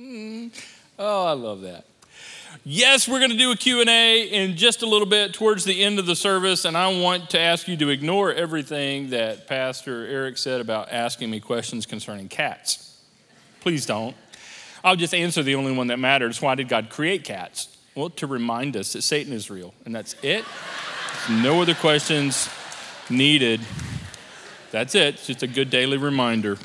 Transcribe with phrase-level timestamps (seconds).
[0.00, 0.50] Mm.
[0.98, 1.84] Oh, I love that.
[2.64, 5.98] Yes, we're going to do a Q&A in just a little bit towards the end
[5.98, 10.38] of the service, and I want to ask you to ignore everything that Pastor Eric
[10.38, 12.98] said about asking me questions concerning cats.
[13.60, 14.16] Please don't.
[14.82, 16.40] I'll just answer the only one that matters.
[16.40, 17.76] Why did God create cats?
[17.94, 20.46] Well, to remind us that Satan is real, and that's it.
[21.28, 22.48] no other questions
[23.10, 23.60] needed.
[24.70, 25.14] That's it.
[25.14, 26.56] It's just a good daily reminder.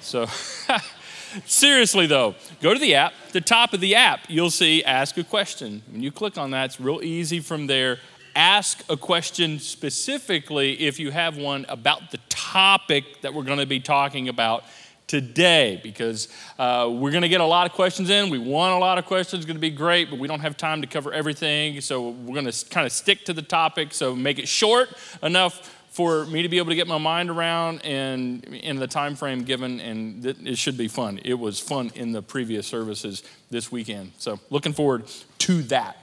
[0.00, 0.26] So,
[1.46, 3.12] seriously though, go to the app.
[3.32, 5.82] The top of the app, you'll see Ask a Question.
[5.90, 7.98] When you click on that, it's real easy from there.
[8.36, 13.66] Ask a question specifically if you have one about the topic that we're going to
[13.66, 14.64] be talking about
[15.10, 18.30] today because uh, we're going to get a lot of questions in.
[18.30, 20.56] We want a lot of questions, it's going to be great, but we don't have
[20.56, 21.80] time to cover everything.
[21.80, 25.79] So we're going to kind of stick to the topic, so make it short enough
[25.90, 29.42] for me to be able to get my mind around and in the time frame
[29.42, 31.20] given and it should be fun.
[31.24, 34.12] It was fun in the previous services this weekend.
[34.18, 35.04] So looking forward
[35.38, 35.96] to that.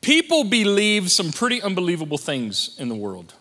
[0.00, 3.34] People believe some pretty unbelievable things in the world.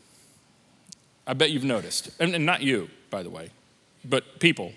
[1.25, 2.09] I bet you've noticed.
[2.19, 3.49] And, and not you by the way
[4.07, 4.71] but people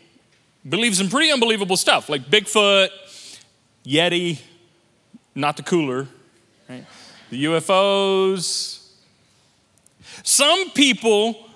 [0.69, 2.89] believe some pretty unbelievable stuff like bigfoot
[3.85, 4.41] yeti
[5.35, 6.07] not the cooler
[6.69, 6.85] right?
[7.31, 8.80] the ufos
[10.23, 11.51] some people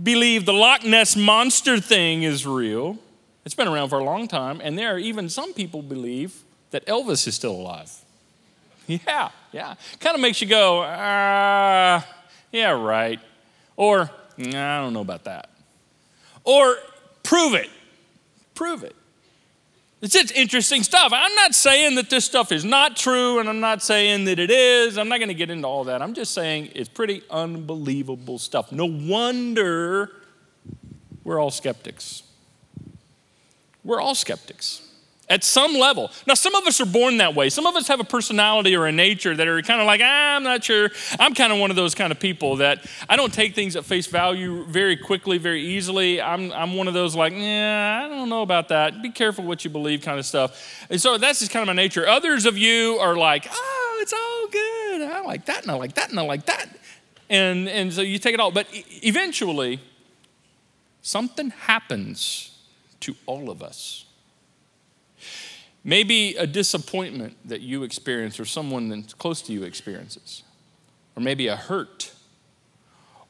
[0.00, 2.98] believe the Loch Ness monster thing is real.
[3.44, 6.86] It's been around for a long time, and there are even some people believe that
[6.86, 7.92] Elvis is still alive.
[9.06, 9.74] Yeah, yeah.
[10.00, 12.02] Kind of makes you go, ah, uh,
[12.50, 13.20] yeah, right.
[13.76, 15.48] Or, nah, I don't know about that.
[16.42, 16.76] Or,
[17.22, 17.70] prove it.
[18.56, 18.96] Prove it.
[20.02, 21.12] It's just interesting stuff.
[21.14, 24.50] I'm not saying that this stuff is not true, and I'm not saying that it
[24.50, 24.96] is.
[24.96, 26.00] I'm not going to get into all that.
[26.00, 28.72] I'm just saying it's pretty unbelievable stuff.
[28.72, 30.10] No wonder
[31.22, 32.22] we're all skeptics.
[33.84, 34.89] We're all skeptics
[35.30, 36.10] at some level.
[36.26, 37.48] Now, some of us are born that way.
[37.48, 40.36] Some of us have a personality or a nature that are kind of like, ah,
[40.36, 40.90] I'm not sure.
[41.20, 43.84] I'm kind of one of those kind of people that I don't take things at
[43.84, 46.20] face value very quickly, very easily.
[46.20, 49.00] I'm, I'm one of those like, yeah, I don't know about that.
[49.02, 50.84] Be careful what you believe kind of stuff.
[50.90, 52.06] And so that's just kind of my nature.
[52.08, 55.02] Others of you are like, oh, it's all good.
[55.02, 56.68] I like that and I like that and I like that.
[57.28, 58.50] And, and so you take it all.
[58.50, 59.78] But eventually,
[61.02, 62.58] something happens
[62.98, 64.06] to all of us
[65.82, 70.42] Maybe a disappointment that you experience or someone that's close to you experiences,
[71.16, 72.12] or maybe a hurt,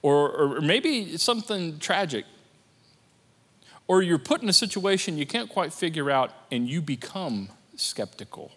[0.03, 2.25] or, or maybe something tragic.
[3.87, 8.53] Or you're put in a situation you can't quite figure out and you become skeptical.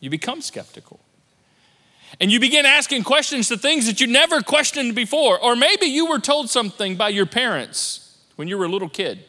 [0.00, 1.00] You become skeptical.
[2.20, 5.42] And you begin asking questions to things that you never questioned before.
[5.42, 9.24] Or maybe you were told something by your parents when you were a little kid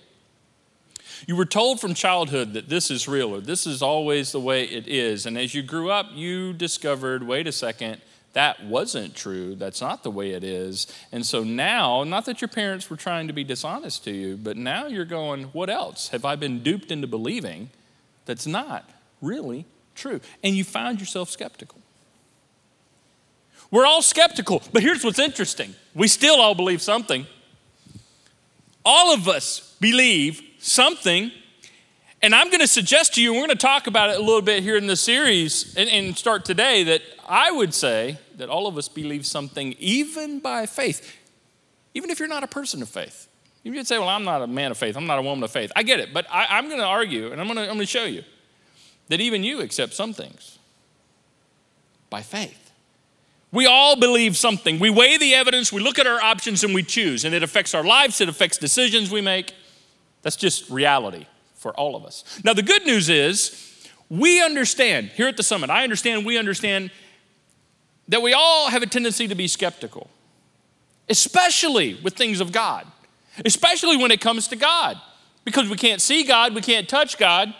[1.27, 4.63] you were told from childhood that this is real or this is always the way
[4.63, 5.25] it is.
[5.25, 8.01] And as you grew up, you discovered wait a second,
[8.33, 9.55] that wasn't true.
[9.55, 10.87] That's not the way it is.
[11.11, 14.55] And so now, not that your parents were trying to be dishonest to you, but
[14.55, 17.69] now you're going, what else have I been duped into believing
[18.25, 18.89] that's not
[19.21, 19.65] really
[19.95, 20.21] true?
[20.43, 21.79] And you find yourself skeptical.
[23.69, 27.25] We're all skeptical, but here's what's interesting we still all believe something.
[28.83, 31.31] All of us believe something.
[32.22, 34.19] And I'm going to suggest to you, and we're going to talk about it a
[34.19, 38.47] little bit here in the series and, and start today, that I would say that
[38.47, 41.17] all of us believe something even by faith,
[41.94, 43.27] even if you're not a person of faith.
[43.63, 45.51] You could say, well, I'm not a man of faith, I'm not a woman of
[45.51, 45.72] faith.
[45.75, 47.85] I get it, but I, am going to argue, and I'm going I'm going to
[47.85, 48.23] show you
[49.09, 50.57] that even you accept some things
[52.09, 52.72] by faith.
[53.51, 54.79] We all believe something.
[54.79, 57.25] We weigh the evidence, we look at our options, and we choose.
[57.25, 59.53] And it affects our lives, it affects decisions we make.
[60.21, 62.23] That's just reality for all of us.
[62.43, 66.91] Now, the good news is we understand, here at the summit, I understand, we understand
[68.07, 70.09] that we all have a tendency to be skeptical,
[71.07, 72.85] especially with things of God,
[73.45, 74.99] especially when it comes to God,
[75.45, 77.53] because we can't see God, we can't touch God,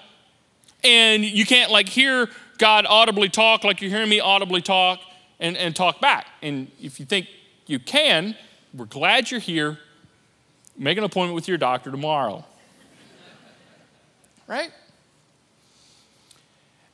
[0.83, 2.27] and you can't like hear
[2.57, 5.00] God audibly talk like you're hearing me audibly talk
[5.39, 6.27] and, and talk back.
[6.41, 7.27] And if you think
[7.65, 8.36] you can,
[8.74, 9.80] we're glad you're here.
[10.77, 12.45] Make an appointment with your doctor tomorrow
[14.51, 14.69] right?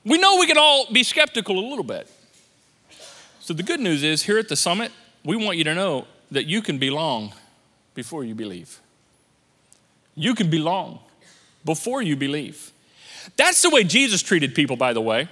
[0.05, 2.07] We know we can all be skeptical a little bit.
[3.39, 4.91] So the good news is here at the summit,
[5.25, 7.33] we want you to know that you can belong
[7.95, 8.79] before you believe.
[10.13, 10.99] You can belong
[11.65, 12.71] before you believe.
[13.37, 15.27] That's the way Jesus treated people, by the way.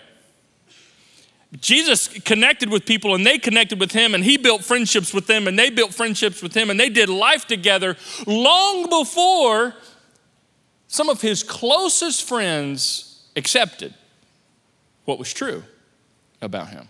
[1.61, 5.47] Jesus connected with people and they connected with him, and he built friendships with them,
[5.47, 7.95] and they built friendships with him, and they did life together
[8.25, 9.75] long before
[10.87, 13.93] some of his closest friends accepted
[15.05, 15.63] what was true
[16.41, 16.87] about him.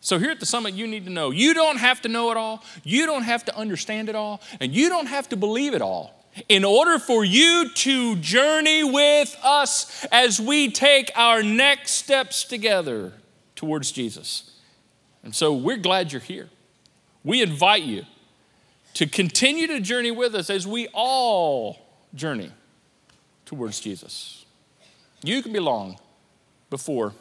[0.00, 2.36] So, here at the summit, you need to know you don't have to know it
[2.36, 5.82] all, you don't have to understand it all, and you don't have to believe it
[5.82, 6.14] all
[6.48, 13.12] in order for you to journey with us as we take our next steps together
[13.56, 14.52] towards Jesus.
[15.24, 16.48] And so, we're glad you're here.
[17.24, 18.04] We invite you
[18.94, 22.52] to continue to journey with us as we all journey
[23.44, 24.44] towards Jesus.
[25.22, 25.98] You can belong
[26.70, 27.14] before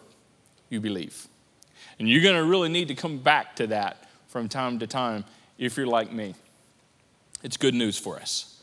[0.69, 1.28] you believe.
[2.00, 5.25] And you're going to really need to come back to that from time to time
[5.57, 6.36] if you're like me.
[7.44, 8.62] It's good news for us.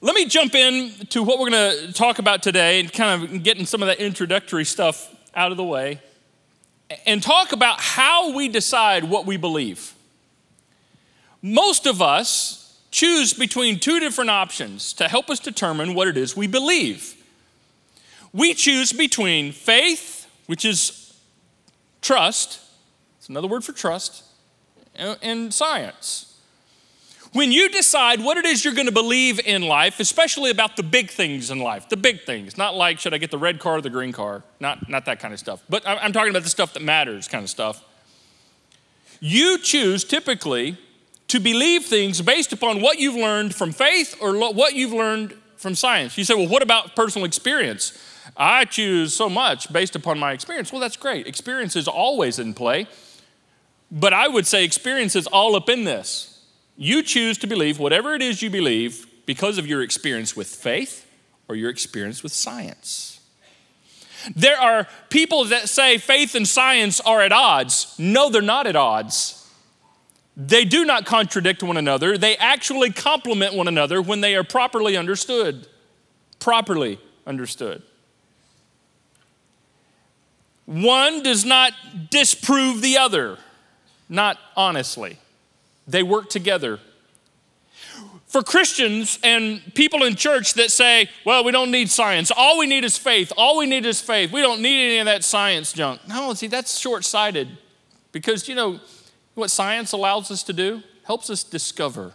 [0.00, 3.42] Let me jump in to what we're going to talk about today and kind of
[3.42, 6.00] getting some of that introductory stuff out of the way
[7.06, 9.94] and talk about how we decide what we believe.
[11.42, 12.65] Most of us
[12.96, 17.14] choose between two different options to help us determine what it is we believe.
[18.32, 21.14] We choose between faith, which is
[22.00, 22.58] trust,
[23.18, 24.24] it's another word for trust,
[24.94, 26.40] and science.
[27.34, 30.82] When you decide what it is you're going to believe in life, especially about the
[30.82, 33.76] big things in life, the big things, not like should I get the red car
[33.76, 36.48] or the green car, not, not that kind of stuff, but I'm talking about the
[36.48, 37.84] stuff that matters kind of stuff.
[39.20, 40.78] You choose typically
[41.28, 45.74] to believe things based upon what you've learned from faith or what you've learned from
[45.74, 46.16] science.
[46.16, 47.98] You say, well, what about personal experience?
[48.36, 50.72] I choose so much based upon my experience.
[50.72, 51.26] Well, that's great.
[51.26, 52.86] Experience is always in play.
[53.90, 56.44] But I would say experience is all up in this.
[56.76, 61.06] You choose to believe whatever it is you believe because of your experience with faith
[61.48, 63.20] or your experience with science.
[64.34, 67.94] There are people that say faith and science are at odds.
[67.98, 69.45] No, they're not at odds.
[70.36, 72.18] They do not contradict one another.
[72.18, 75.66] They actually complement one another when they are properly understood.
[76.38, 77.82] Properly understood.
[80.66, 81.72] One does not
[82.10, 83.38] disprove the other,
[84.08, 85.18] not honestly.
[85.88, 86.80] They work together.
[88.26, 92.66] For Christians and people in church that say, well, we don't need science, all we
[92.66, 95.72] need is faith, all we need is faith, we don't need any of that science
[95.72, 96.06] junk.
[96.08, 97.48] No, see, that's short sighted
[98.10, 98.80] because, you know,
[99.36, 100.82] what science allows us to do?
[101.04, 102.14] Helps us discover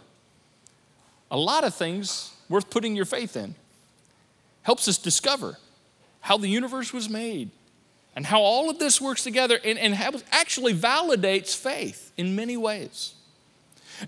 [1.30, 3.54] a lot of things worth putting your faith in.
[4.62, 5.56] Helps us discover
[6.20, 7.50] how the universe was made,
[8.14, 9.94] and how all of this works together and, and
[10.30, 13.14] actually validates faith in many ways.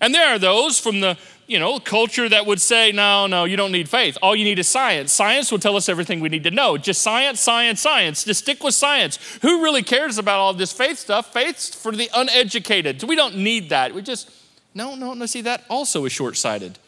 [0.00, 3.56] And there are those from the you know culture that would say, no, no, you
[3.56, 4.17] don't need faith.
[4.23, 5.12] All you need is science.
[5.12, 6.76] Science will tell us everything we need to know.
[6.76, 8.25] Just science, science, science.
[8.25, 9.19] Just stick with science.
[9.43, 11.32] Who really cares about all this faith stuff?
[11.32, 13.02] Faith's for the uneducated.
[13.02, 13.94] We don't need that.
[13.94, 14.31] We just
[14.75, 15.26] no, no, no.
[15.26, 16.79] See that also is short-sighted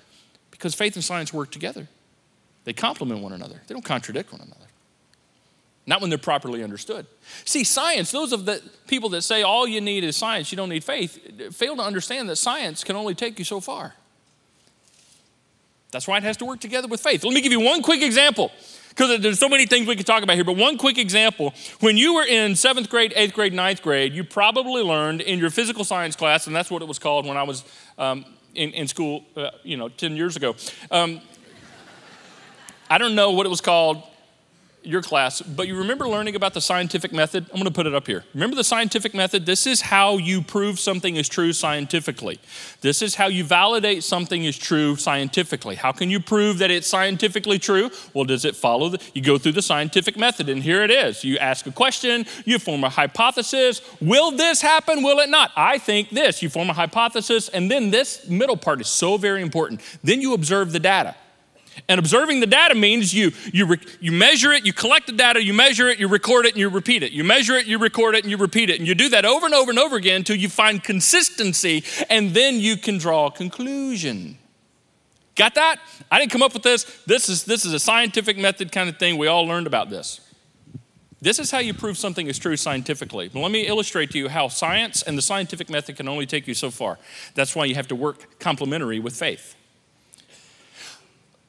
[0.51, 1.89] because faith and science work together.
[2.65, 3.63] They complement one another.
[3.67, 4.66] They don't contradict one another
[5.87, 7.07] not when they're properly understood.
[7.45, 10.69] See, science, those of the people that say all you need is science, you don't
[10.69, 13.95] need faith, fail to understand that science can only take you so far.
[15.93, 17.25] That's why it has to work together with faith.
[17.25, 18.51] Let me give you one quick example,
[18.89, 21.55] because there's so many things we could talk about here, but one quick example.
[21.79, 25.51] When you were in seventh grade, eighth grade, ninth grade, you probably learned in your
[25.51, 27.65] physical science class, and that's what it was called when I was
[27.97, 28.25] um,
[28.57, 30.57] in, in, school, uh, you know, 10 years ago.
[30.91, 31.21] Um,
[32.91, 34.03] I don't know what it was called
[34.87, 37.45] your class, but you remember learning about the scientific method?
[37.51, 38.25] I'm going to put it up here.
[38.35, 39.45] Remember the scientific method?
[39.45, 42.39] This is how you prove something is true scientifically.
[42.81, 45.75] This is how you validate something is true scientifically.
[45.75, 47.91] How can you prove that it's scientifically true?
[48.15, 48.91] Well, does it follow?
[48.91, 51.25] The, you go through the scientific method, and here it is.
[51.25, 53.83] You ask a question, you form a hypothesis.
[54.01, 55.03] Will this happen?
[55.03, 55.51] Will it not?
[55.57, 56.43] I think this.
[56.43, 59.81] You form a hypothesis, and then this middle part is so very important.
[60.05, 61.15] Then you observe the data.
[61.89, 65.43] And observing the data means you, you, re, you measure it, you collect the data,
[65.43, 67.13] you measure it, you record it, and you repeat it.
[67.13, 68.79] You measure it, you record it, and you repeat it.
[68.81, 72.33] And you do that over and over and over again until you find consistency, and
[72.35, 74.39] then you can draw a conclusion.
[75.37, 75.77] Got that?
[76.11, 76.85] I didn't come up with this.
[77.07, 79.17] This is, this is a scientific method kind of thing.
[79.17, 80.21] We all learned about this.
[81.21, 83.29] This is how you prove something is true scientifically.
[83.29, 86.47] But let me illustrate to you how science and the scientific method can only take
[86.47, 86.99] you so far.
[87.35, 89.56] That's why you have to work complementary with faith.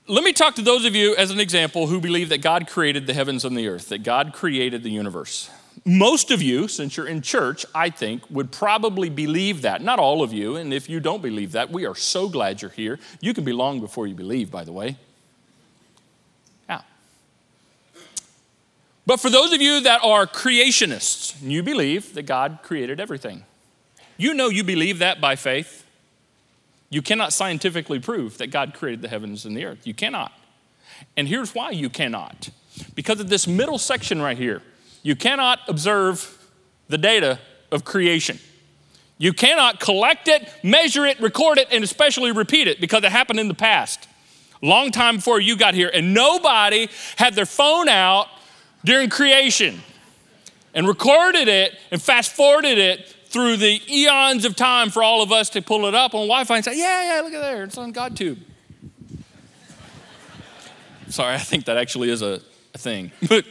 [0.09, 3.07] Let me talk to those of you as an example who believe that God created
[3.07, 5.49] the heavens and the earth, that God created the universe.
[5.83, 9.81] Most of you, since you're in church, I think, would probably believe that.
[9.81, 12.71] Not all of you, and if you don't believe that, we are so glad you're
[12.71, 12.99] here.
[13.19, 14.95] You can be long before you believe, by the way.
[16.69, 16.81] Yeah.
[19.05, 23.43] But for those of you that are creationists, and you believe that God created everything.
[24.15, 25.83] You know you believe that by faith.
[26.89, 29.85] You cannot scientifically prove that God created the heavens and the earth.
[29.85, 30.31] You cannot.
[31.15, 32.49] And here's why you cannot
[32.95, 34.61] because of this middle section right here.
[35.03, 36.37] You cannot observe
[36.87, 37.39] the data
[37.71, 38.39] of creation.
[39.17, 43.39] You cannot collect it, measure it, record it, and especially repeat it because it happened
[43.39, 44.07] in the past,
[44.61, 45.89] long time before you got here.
[45.91, 48.27] And nobody had their phone out
[48.85, 49.81] during creation
[50.73, 55.31] and recorded it and fast forwarded it through the eons of time for all of
[55.31, 57.63] us to pull it up on Wi Fi and say, yeah, yeah, look at there,
[57.63, 58.37] it's on GodTube.
[61.09, 62.41] Sorry, I think that actually is a,
[62.73, 63.45] a thing, but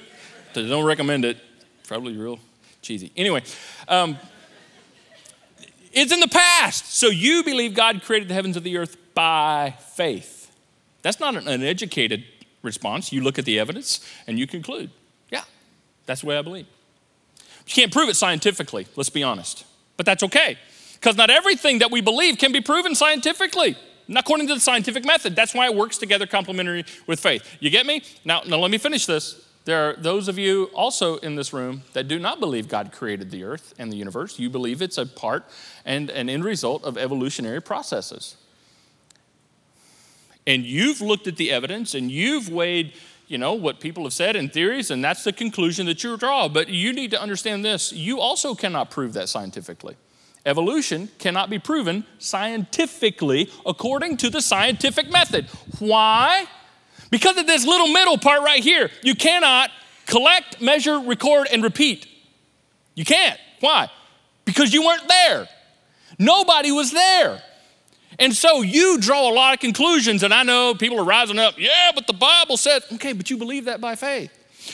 [0.54, 1.38] don't recommend it.
[1.86, 2.40] Probably real
[2.82, 3.12] cheesy.
[3.16, 3.42] Anyway,
[3.88, 4.16] um,
[5.92, 6.94] it's in the past.
[6.94, 10.54] So you believe God created the heavens of the earth by faith.
[11.02, 12.24] That's not an uneducated
[12.62, 13.12] response.
[13.12, 14.90] You look at the evidence and you conclude,
[15.30, 15.44] yeah,
[16.06, 16.66] that's the way I believe.
[17.66, 19.64] You can't prove it scientifically, let's be honest.
[19.96, 20.58] But that's okay,
[20.94, 23.76] because not everything that we believe can be proven scientifically.
[24.08, 25.34] Not according to the scientific method.
[25.34, 27.56] That's why it works together complementary with faith.
[27.58, 28.02] You get me?
[28.24, 29.42] Now, now let me finish this.
[29.64, 33.32] There are those of you also in this room that do not believe God created
[33.32, 34.38] the earth and the universe.
[34.38, 35.44] You believe it's a part
[35.84, 38.36] and an end result of evolutionary processes.
[40.46, 42.92] And you've looked at the evidence and you've weighed,
[43.26, 46.48] you know, what people have said in theories, and that's the conclusion that you draw.
[46.48, 49.96] But you need to understand this you also cannot prove that scientifically.
[50.44, 55.46] Evolution cannot be proven scientifically according to the scientific method.
[55.80, 56.46] Why?
[57.10, 58.90] Because of this little middle part right here.
[59.02, 59.70] You cannot
[60.06, 62.06] collect, measure, record, and repeat.
[62.94, 63.38] You can't.
[63.58, 63.90] Why?
[64.44, 65.48] Because you weren't there.
[66.18, 67.42] Nobody was there.
[68.18, 71.58] And so you draw a lot of conclusions, and I know people are rising up,
[71.58, 74.32] yeah, but the Bible said, okay, but you believe that by faith.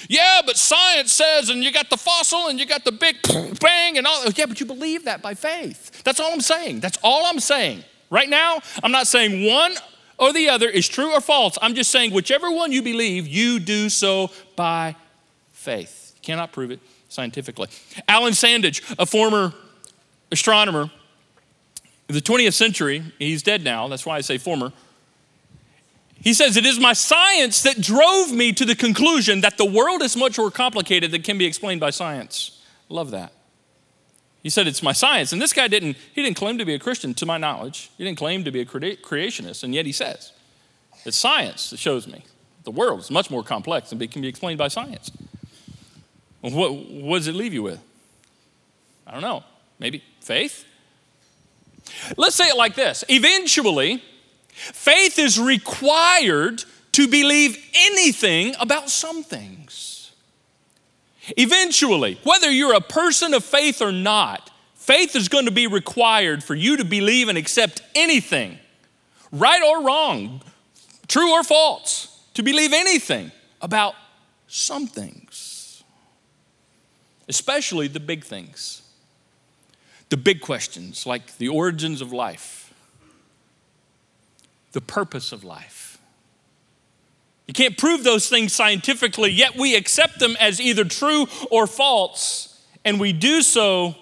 [0.08, 3.16] Yeah, but science says, and you got the fossil and you got the big
[3.60, 4.24] bang and all.
[4.34, 6.02] Yeah, but you believe that by faith.
[6.02, 6.80] That's all I'm saying.
[6.80, 7.84] That's all I'm saying.
[8.10, 9.74] Right now, I'm not saying one
[10.18, 11.58] or the other is true or false.
[11.60, 14.96] I'm just saying whichever one you believe, you do so by
[15.52, 16.12] faith.
[16.16, 17.68] You cannot prove it scientifically.
[18.08, 19.52] Allan Sandage, a former
[20.30, 20.90] astronomer
[22.16, 24.72] of the 20th century, he's dead now, that's why I say former
[26.22, 30.02] he says, It is my science that drove me to the conclusion that the world
[30.02, 32.62] is much more complicated than can be explained by science.
[32.88, 33.32] Love that.
[34.40, 35.32] He said, It's my science.
[35.32, 37.90] And this guy didn't, he didn't claim to be a Christian, to my knowledge.
[37.98, 40.32] He didn't claim to be a creationist, and yet he says,
[41.04, 42.24] It's science that shows me
[42.62, 45.10] the world is much more complex and can be explained by science.
[46.40, 47.82] What, what does it leave you with?
[49.08, 49.42] I don't know.
[49.80, 50.64] Maybe faith?
[52.16, 54.02] Let's say it like this Eventually,
[54.52, 60.12] Faith is required to believe anything about some things.
[61.36, 66.44] Eventually, whether you're a person of faith or not, faith is going to be required
[66.44, 68.58] for you to believe and accept anything,
[69.30, 70.42] right or wrong,
[71.08, 73.94] true or false, to believe anything about
[74.48, 75.82] some things,
[77.28, 78.81] especially the big things,
[80.12, 82.62] the big questions like the origins of life
[84.72, 85.98] the purpose of life.
[87.46, 92.62] You can't prove those things scientifically, yet we accept them as either true or false,
[92.84, 93.94] and we do so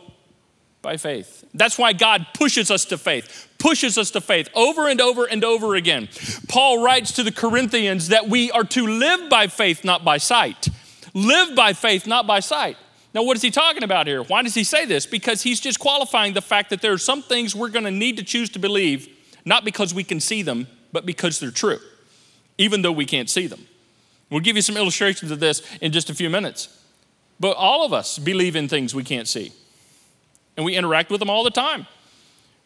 [0.83, 1.45] by faith.
[1.52, 5.43] That's why God pushes us to faith, pushes us to faith over and over and
[5.43, 6.09] over again.
[6.49, 10.69] Paul writes to the Corinthians that we are to live by faith, not by sight.
[11.12, 12.76] Live by faith, not by sight.
[13.12, 14.23] Now, what is he talking about here?
[14.23, 15.05] Why does he say this?
[15.05, 18.17] Because he's just qualifying the fact that there are some things we're going to need
[18.19, 19.09] to choose to believe
[19.45, 21.79] not because we can see them, but because they're true,
[22.59, 23.67] even though we can't see them.
[24.29, 26.69] We'll give you some illustrations of this in just a few minutes.
[27.40, 29.52] But all of us believe in things we can't see,
[30.57, 31.87] and we interact with them all the time.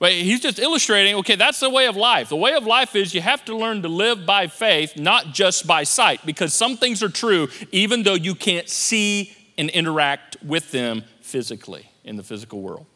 [0.01, 2.29] But he's just illustrating okay, that's the way of life.
[2.29, 5.67] The way of life is you have to learn to live by faith, not just
[5.67, 10.71] by sight, because some things are true even though you can't see and interact with
[10.71, 12.87] them physically in the physical world.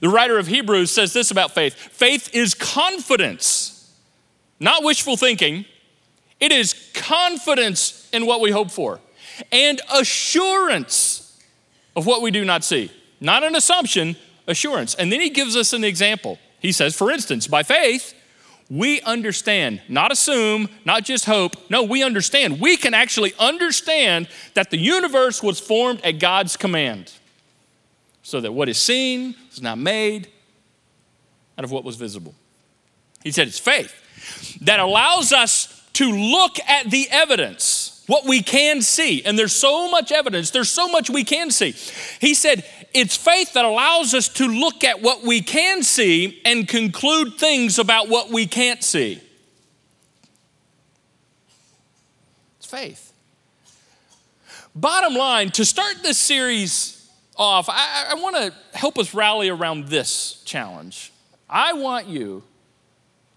[0.00, 3.94] The writer of Hebrews says this about faith faith is confidence,
[4.60, 5.64] not wishful thinking.
[6.38, 9.00] It is confidence in what we hope for
[9.50, 11.40] and assurance
[11.94, 12.90] of what we do not see.
[13.20, 14.94] Not an assumption, assurance.
[14.94, 16.38] And then he gives us an example.
[16.60, 18.14] He says, for instance, by faith,
[18.68, 21.52] we understand, not assume, not just hope.
[21.70, 22.60] No, we understand.
[22.60, 27.12] We can actually understand that the universe was formed at God's command
[28.22, 30.28] so that what is seen is not made
[31.56, 32.34] out of what was visible.
[33.22, 33.94] He said it's faith
[34.62, 39.24] that allows us to look at the evidence, what we can see.
[39.24, 41.70] And there's so much evidence, there's so much we can see.
[42.20, 42.64] He said
[42.96, 47.78] it's faith that allows us to look at what we can see and conclude things
[47.78, 49.20] about what we can't see.
[52.56, 53.12] It's faith.
[54.74, 59.88] Bottom line, to start this series off, I, I want to help us rally around
[59.88, 61.12] this challenge.
[61.50, 62.44] I want you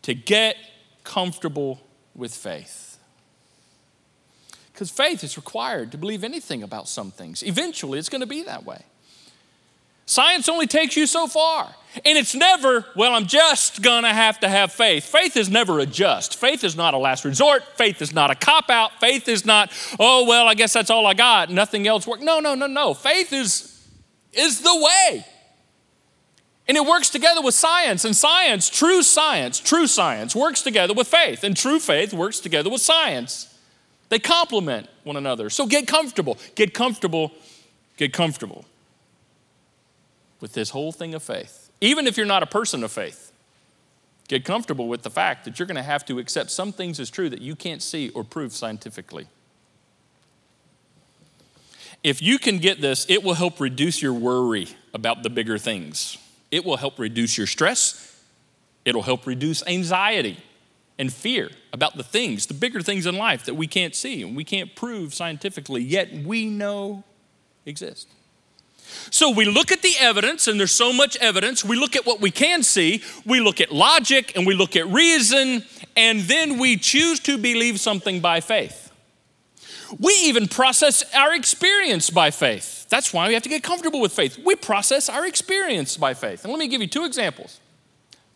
[0.04, 0.56] to get
[1.04, 1.82] comfortable
[2.16, 2.98] with faith.
[4.72, 7.44] Because faith is required to believe anything about some things.
[7.44, 8.86] Eventually, it's going to be that way.
[10.10, 11.72] Science only takes you so far.
[12.04, 15.04] And it's never, well, I'm just gonna have to have faith.
[15.04, 16.36] Faith is never a just.
[16.36, 17.62] Faith is not a last resort.
[17.78, 19.00] Faith is not a cop out.
[19.00, 21.52] Faith is not, oh, well, I guess that's all I got.
[21.52, 22.24] Nothing else works.
[22.24, 22.96] No, no, no, no.
[22.96, 23.88] Faith is,
[24.34, 25.24] is the way.
[26.68, 28.04] And it works together with science.
[28.04, 31.44] And science, true science, true science, works together with faith.
[31.44, 33.56] And true faith works together with science.
[34.10, 35.52] They complement one another.
[35.52, 36.40] So get comfortable.
[36.56, 37.32] Get comfortable.
[37.96, 38.66] Get comfortable
[40.40, 41.70] with this whole thing of faith.
[41.82, 43.32] Even if you're not a person of faith,
[44.28, 47.10] get comfortable with the fact that you're going to have to accept some things as
[47.10, 49.28] true that you can't see or prove scientifically.
[52.04, 56.18] If you can get this, it will help reduce your worry about the bigger things.
[56.52, 58.06] It will help reduce your stress.
[58.86, 60.38] It'll help reduce anxiety
[60.98, 64.36] and fear about the things, the bigger things in life that we can't see and
[64.36, 67.04] we can't prove scientifically, yet we know
[67.66, 68.08] exist.
[69.12, 71.64] So we look at the evidence, and there's so much evidence.
[71.64, 74.88] We look at what we can see, we look at logic, and we look at
[74.88, 75.64] reason,
[75.96, 78.92] and then we choose to believe something by faith.
[80.00, 82.88] We even process our experience by faith.
[82.90, 84.38] That's why we have to get comfortable with faith.
[84.44, 86.44] We process our experience by faith.
[86.44, 87.60] And let me give you two examples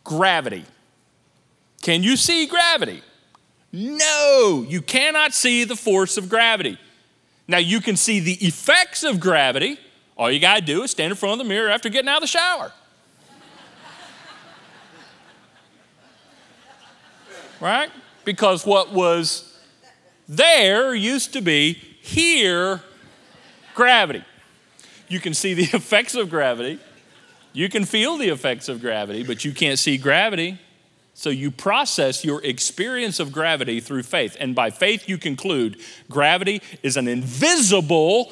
[0.03, 0.65] gravity.
[1.81, 3.01] Can you see gravity?
[3.71, 6.77] No, you cannot see the force of gravity.
[7.47, 9.79] Now, you can see the effects of gravity
[10.17, 12.17] all you got to do is stand in front of the mirror after getting out
[12.17, 12.71] of the shower.
[17.59, 17.89] right?
[18.25, 19.57] Because what was
[20.27, 22.81] there used to be here
[23.73, 24.23] gravity.
[25.07, 26.79] You can see the effects of gravity.
[27.53, 30.59] You can feel the effects of gravity, but you can't see gravity.
[31.13, 34.35] So you process your experience of gravity through faith.
[34.39, 35.77] And by faith, you conclude
[36.09, 38.31] gravity is an invisible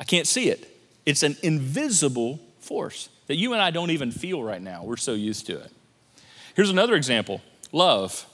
[0.00, 0.66] I can't see it.
[1.04, 4.82] It's an invisible force that you and I don't even feel right now.
[4.82, 5.70] We're so used to it.
[6.56, 8.26] Here's another example love.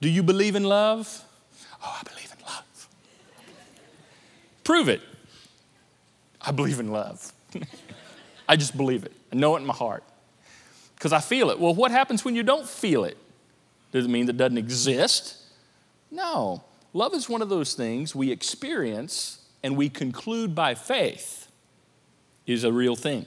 [0.00, 1.22] Do you believe in love?
[1.82, 2.88] Oh, I believe in love.
[4.64, 5.02] Prove it.
[6.40, 7.32] I believe in love.
[8.48, 9.12] I just believe it.
[9.32, 10.04] I know it in my heart
[10.96, 11.60] because I feel it.
[11.60, 13.16] Well, what happens when you don't feel it?
[13.92, 15.36] Does it mean it doesn't exist?
[16.10, 16.64] No.
[16.92, 21.50] Love is one of those things we experience and we conclude by faith
[22.46, 23.24] is a real thing.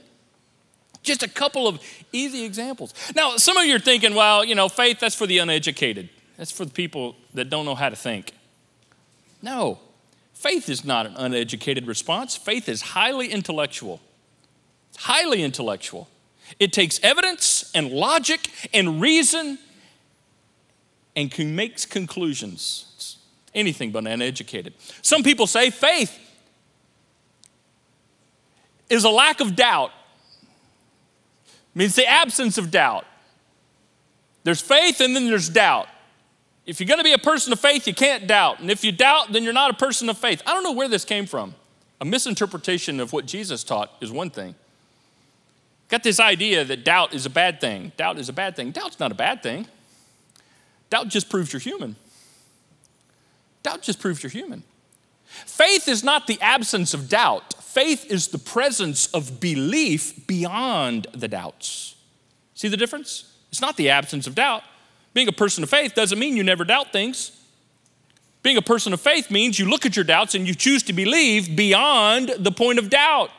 [1.01, 1.79] Just a couple of
[2.13, 2.93] easy examples.
[3.15, 6.09] Now, some of you are thinking, well, you know, faith, that's for the uneducated.
[6.37, 8.33] That's for the people that don't know how to think.
[9.41, 9.79] No,
[10.33, 12.37] faith is not an uneducated response.
[12.37, 13.99] Faith is highly intellectual.
[14.89, 16.07] It's highly intellectual.
[16.59, 19.57] It takes evidence and logic and reason
[21.15, 22.93] and makes conclusions.
[22.95, 23.17] It's
[23.55, 24.75] anything but uneducated.
[25.01, 26.25] Some people say faith
[28.89, 29.91] is a lack of doubt.
[31.47, 33.05] It means the absence of doubt.
[34.43, 35.87] There's faith and then there's doubt.
[36.65, 38.59] If you're going to be a person of faith, you can't doubt.
[38.59, 40.41] And if you doubt, then you're not a person of faith.
[40.45, 41.55] I don't know where this came from.
[41.99, 44.55] A misinterpretation of what Jesus taught is one thing.
[45.89, 47.93] Got this idea that doubt is a bad thing.
[47.95, 48.71] Doubt is a bad thing.
[48.71, 49.67] Doubt's not a bad thing.
[50.89, 51.95] Doubt just proves you're human.
[53.63, 54.63] Doubt just proves you're human.
[55.25, 61.27] Faith is not the absence of doubt, faith is the presence of belief beyond the
[61.27, 61.95] doubts.
[62.55, 63.31] See the difference?
[63.51, 64.63] It's not the absence of doubt.
[65.13, 67.39] Being a person of faith doesn't mean you never doubt things.
[68.41, 70.93] Being a person of faith means you look at your doubts and you choose to
[70.93, 73.29] believe beyond the point of doubt.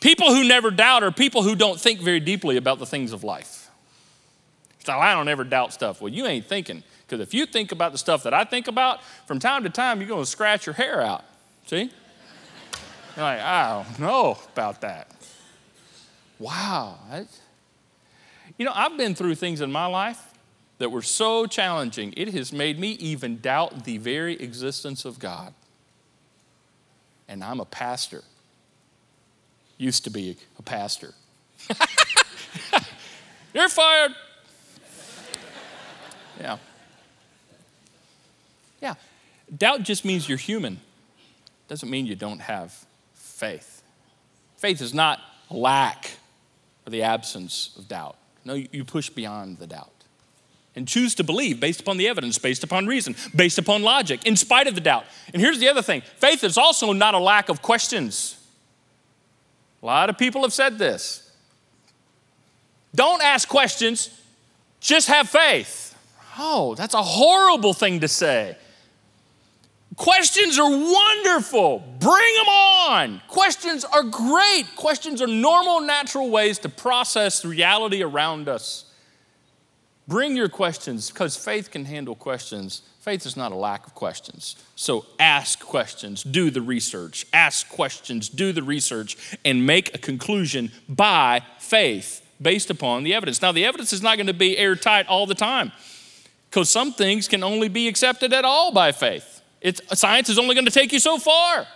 [0.00, 3.22] People who never doubt are people who don't think very deeply about the things of
[3.22, 3.70] life.
[4.84, 6.00] So I don't ever doubt stuff.
[6.00, 6.82] Well, you ain't thinking.
[7.06, 10.00] Because if you think about the stuff that I think about, from time to time,
[10.00, 11.24] you're going to scratch your hair out.
[11.66, 11.92] See?
[13.16, 15.10] You're like, I don't know about that.
[16.38, 16.98] Wow.
[18.58, 20.32] You know, I've been through things in my life
[20.78, 25.54] that were so challenging, it has made me even doubt the very existence of God.
[27.28, 28.24] And I'm a pastor.
[29.78, 31.14] Used to be a pastor.
[33.54, 34.12] You're fired.
[36.40, 36.58] Yeah.
[38.80, 38.94] Yeah.
[39.56, 40.80] Doubt just means you're human.
[41.68, 42.74] Doesn't mean you don't have
[43.42, 43.82] faith.
[44.56, 45.18] Faith is not
[45.50, 46.12] lack
[46.86, 48.16] or the absence of doubt.
[48.44, 49.90] No, you push beyond the doubt.
[50.76, 54.36] and choose to believe based upon the evidence, based upon reason, based upon logic, in
[54.36, 55.04] spite of the doubt.
[55.32, 58.38] And here's the other thing faith is also not a lack of questions.
[59.82, 61.30] A lot of people have said this.
[62.94, 64.08] Don't ask questions,
[64.80, 65.98] just have faith.
[66.38, 68.56] Oh, that's a horrible thing to say.
[69.96, 71.80] Questions are wonderful.
[71.98, 73.22] Bring them on.
[73.28, 74.64] Questions are great.
[74.76, 78.86] Questions are normal, natural ways to process reality around us.
[80.08, 82.82] Bring your questions because faith can handle questions.
[83.00, 84.56] Faith is not a lack of questions.
[84.76, 90.72] So ask questions, do the research, ask questions, do the research, and make a conclusion
[90.88, 93.42] by faith based upon the evidence.
[93.42, 95.72] Now, the evidence is not going to be airtight all the time
[96.50, 99.41] because some things can only be accepted at all by faith.
[99.62, 101.66] It's, science is only going to take you so far.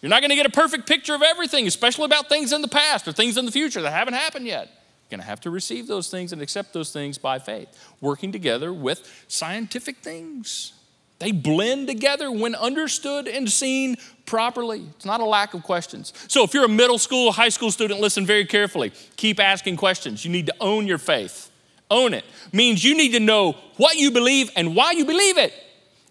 [0.00, 2.68] You're not going to get a perfect picture of everything, especially about things in the
[2.68, 4.68] past or things in the future that haven't happened yet.
[4.68, 7.68] You're going to have to receive those things and accept those things by faith,
[8.00, 10.72] working together with scientific things.
[11.18, 14.84] They blend together when understood and seen properly.
[14.96, 16.12] It's not a lack of questions.
[16.28, 18.92] So, if you're a middle school, high school student, listen very carefully.
[19.16, 20.24] Keep asking questions.
[20.24, 21.50] You need to own your faith.
[21.90, 25.54] Own it means you need to know what you believe and why you believe it.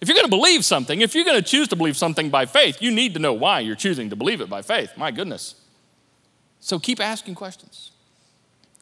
[0.05, 2.45] If you're going to believe something, if you're going to choose to believe something by
[2.45, 4.91] faith, you need to know why you're choosing to believe it by faith.
[4.95, 5.55] My goodness.
[6.59, 7.89] So keep asking questions.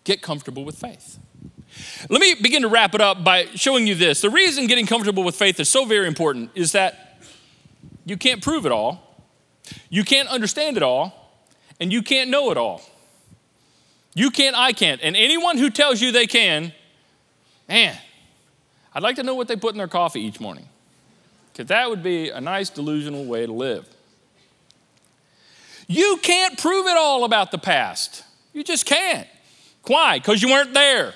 [0.03, 1.17] Get comfortable with faith.
[2.09, 4.19] Let me begin to wrap it up by showing you this.
[4.19, 7.23] The reason getting comfortable with faith is so very important is that
[8.03, 9.23] you can't prove it all,
[9.89, 11.37] you can't understand it all,
[11.79, 12.81] and you can't know it all.
[14.13, 14.99] You can't, I can't.
[15.01, 16.73] And anyone who tells you they can,
[17.69, 17.97] man,
[18.93, 20.67] I'd like to know what they put in their coffee each morning,
[21.53, 23.87] because that would be a nice delusional way to live.
[25.87, 28.23] You can't prove it all about the past.
[28.53, 29.27] You just can't.
[29.85, 30.17] Why?
[30.17, 31.13] Because you weren't there.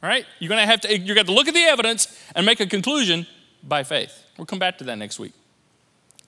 [0.00, 0.24] Right?
[0.38, 3.26] You're gonna have to, gonna have to look at the evidence and make a conclusion
[3.62, 4.22] by faith.
[4.38, 5.32] We'll come back to that next week.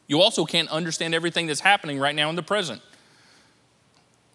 [0.09, 2.81] You also can't understand everything that's happening right now in the present.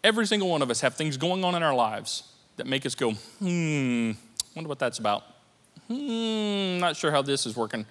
[0.03, 2.23] Every single one of us have things going on in our lives
[2.57, 4.11] that make us go, hmm,
[4.55, 5.23] wonder what that's about.
[5.87, 7.85] Hmm, not sure how this is working.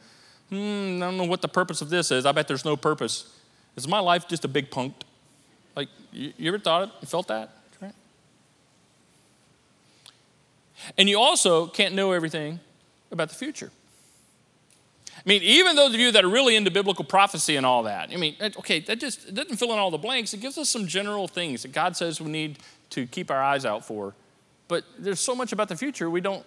[0.52, 2.26] Hmm, I don't know what the purpose of this is.
[2.26, 3.34] I bet there's no purpose.
[3.74, 4.94] Is my life just a big punk?
[5.74, 6.90] Like, you, you ever thought it?
[7.00, 7.50] You felt that?
[10.98, 12.60] And you also can't know everything
[13.10, 13.70] about the future.
[15.16, 18.10] I mean, even those of you that are really into biblical prophecy and all that,
[18.12, 20.34] I mean, okay, that just doesn't fill in all the blanks.
[20.34, 22.58] It gives us some general things that God says we need
[22.90, 24.14] to keep our eyes out for.
[24.68, 26.44] But there's so much about the future we don't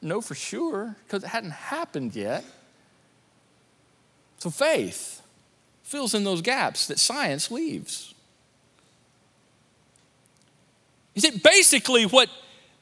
[0.00, 2.44] know for sure because it hadn't happened yet.
[4.38, 5.22] So faith
[5.82, 8.14] fills in those gaps that science leaves.
[11.14, 12.28] Is it basically what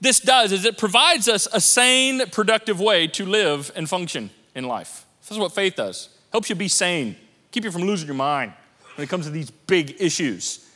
[0.01, 4.65] this does is it provides us a sane, productive way to live and function in
[4.65, 5.07] life.
[5.23, 6.11] This is what faith does.
[6.33, 7.17] Helps you be sane,
[7.51, 8.53] keep you from losing your mind
[8.95, 10.69] when it comes to these big issues.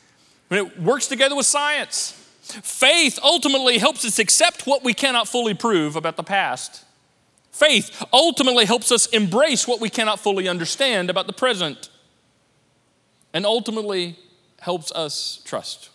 [0.48, 2.16] When it works together with science.
[2.42, 6.84] Faith ultimately helps us accept what we cannot fully prove about the past.
[7.50, 11.88] Faith ultimately helps us embrace what we cannot fully understand about the present.
[13.32, 14.16] And ultimately
[14.60, 15.90] helps us trust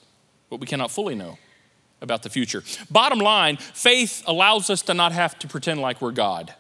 [0.49, 1.37] what we cannot fully know
[2.01, 2.63] about the future.
[2.89, 6.53] Bottom line, faith allows us to not have to pretend like we're God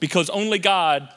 [0.00, 1.08] because only God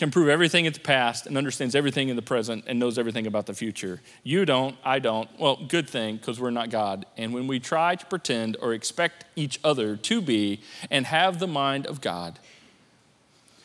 [0.00, 3.26] can prove everything in the past and understands everything in the present and knows everything
[3.26, 4.00] about the future.
[4.22, 5.28] You don't, I don't.
[5.38, 7.04] Well, good thing because we're not God.
[7.18, 11.46] And when we try to pretend or expect each other to be and have the
[11.46, 12.38] mind of God,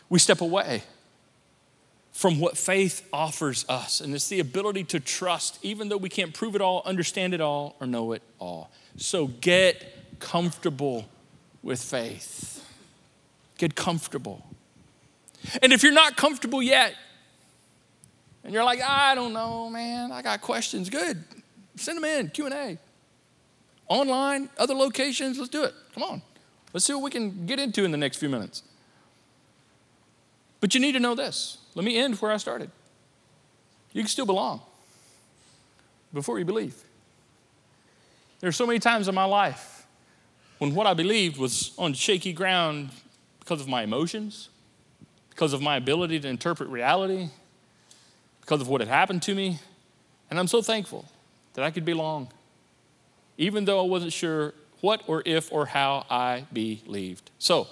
[0.09, 0.83] we step away
[2.11, 4.01] from what faith offers us.
[4.01, 7.39] And it's the ability to trust, even though we can't prove it all, understand it
[7.39, 8.71] all, or know it all.
[8.97, 11.05] So get comfortable
[11.63, 12.61] with faith.
[13.57, 14.45] Get comfortable.
[15.61, 16.95] And if you're not comfortable yet,
[18.43, 21.23] and you're like, I don't know, man, I got questions, good.
[21.75, 22.77] Send them in, Q&A.
[23.87, 25.73] Online, other locations, let's do it.
[25.93, 26.21] Come on.
[26.73, 28.63] Let's see what we can get into in the next few minutes.
[30.59, 31.57] But you need to know this.
[31.73, 32.69] Let me end where I started.
[33.93, 34.61] You can still belong
[36.13, 36.75] before you believe.
[38.39, 39.87] There are so many times in my life
[40.57, 42.89] when what I believed was on shaky ground
[43.39, 44.49] because of my emotions,
[45.35, 47.27] because of my ability to interpret reality,
[48.39, 49.59] because of what had happened to me.
[50.29, 51.05] And I'm so thankful
[51.53, 52.29] that I could belong,
[53.37, 57.31] even though I wasn't sure what or if or how I believed.
[57.37, 57.67] So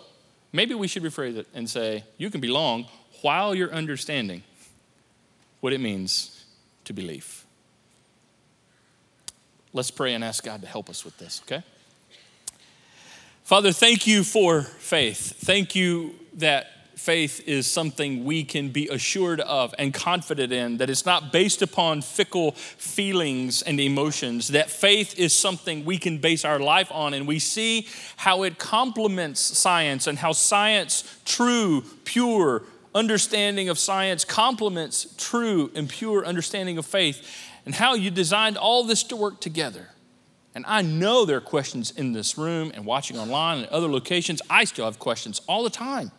[0.51, 2.85] maybe we should rephrase it and say, You can belong
[3.21, 4.43] while you're understanding
[5.61, 6.43] what it means
[6.83, 7.45] to believe.
[9.71, 11.63] Let's pray and ask God to help us with this, okay?
[13.43, 15.37] Father, thank you for faith.
[15.39, 20.89] Thank you that faith is something we can be assured of and confident in, that
[20.89, 26.45] it's not based upon fickle feelings and emotions, that faith is something we can base
[26.45, 27.13] our life on.
[27.13, 32.63] And we see how it complements science and how science, true, pure
[32.95, 38.83] understanding of science, complements true and pure understanding of faith, and how you designed all
[38.83, 39.89] this to work together.
[40.55, 44.41] And I know there are questions in this room and watching online and other locations.
[44.49, 46.11] I still have questions all the time.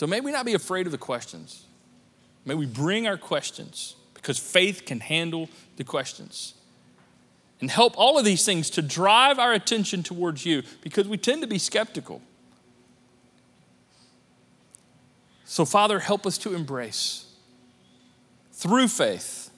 [0.00, 1.66] So may we not be afraid of the questions.
[2.46, 6.54] May we bring our questions because faith can handle the questions.
[7.60, 11.42] And help all of these things to drive our attention towards you because we tend
[11.42, 12.22] to be skeptical.
[15.44, 17.26] So, Father, help us to embrace
[18.54, 19.50] through faith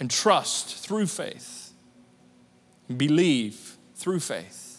[0.00, 1.70] and trust through faith,
[2.88, 4.69] and believe through faith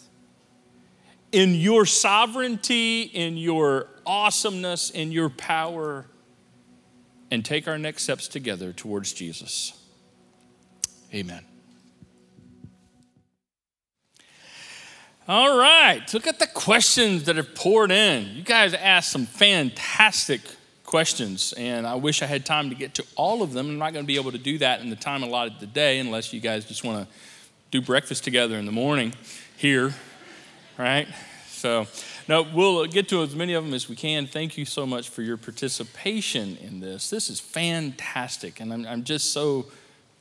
[1.32, 6.06] in your sovereignty, in your awesomeness, in your power,
[7.30, 9.72] and take our next steps together towards Jesus.
[11.14, 11.44] Amen.
[15.26, 18.28] All right, look at the questions that have poured in.
[18.34, 20.40] You guys asked some fantastic
[20.84, 23.70] questions, and I wish I had time to get to all of them.
[23.70, 26.32] I'm not going to be able to do that in the time allotted today unless
[26.32, 27.14] you guys just want to
[27.70, 29.14] do breakfast together in the morning
[29.56, 29.94] here
[30.78, 31.08] right?
[31.48, 31.86] So,
[32.28, 34.26] no, we'll get to as many of them as we can.
[34.26, 37.08] Thank you so much for your participation in this.
[37.08, 39.66] This is fantastic, and I'm, I'm just so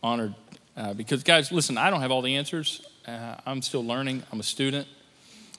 [0.03, 0.35] honored
[0.77, 2.85] uh, because, guys, listen, I don't have all the answers.
[3.07, 4.23] Uh, I'm still learning.
[4.31, 4.87] I'm a student,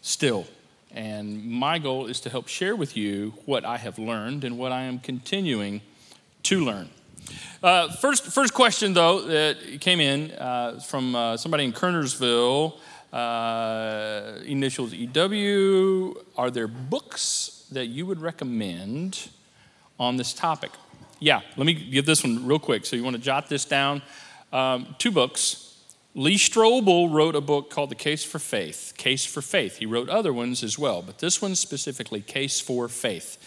[0.02, 0.46] still.
[0.94, 4.72] And my goal is to help share with you what I have learned and what
[4.72, 5.80] I am continuing
[6.44, 6.90] to learn.
[7.62, 12.78] Uh, first, first question, though, that came in uh, from uh, somebody in Kernersville
[13.12, 16.14] uh, initials EW.
[16.36, 19.28] Are there books that you would recommend
[20.00, 20.70] on this topic?
[21.20, 22.86] Yeah, let me give this one real quick.
[22.86, 24.02] So you want to jot this down.
[24.52, 25.68] Um, two books.
[26.14, 28.92] Lee Strobel wrote a book called The Case for Faith.
[28.98, 29.78] Case for Faith.
[29.78, 33.38] He wrote other ones as well, but this one specifically, Case for Faith.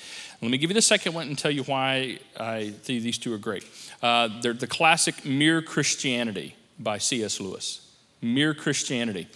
[0.41, 3.33] Let me give you the second one and tell you why I think these two
[3.33, 3.65] are great.
[4.01, 7.39] Uh, they're the classic Mere Christianity by C.S.
[7.39, 7.81] Lewis.
[8.21, 9.27] Mere Christianity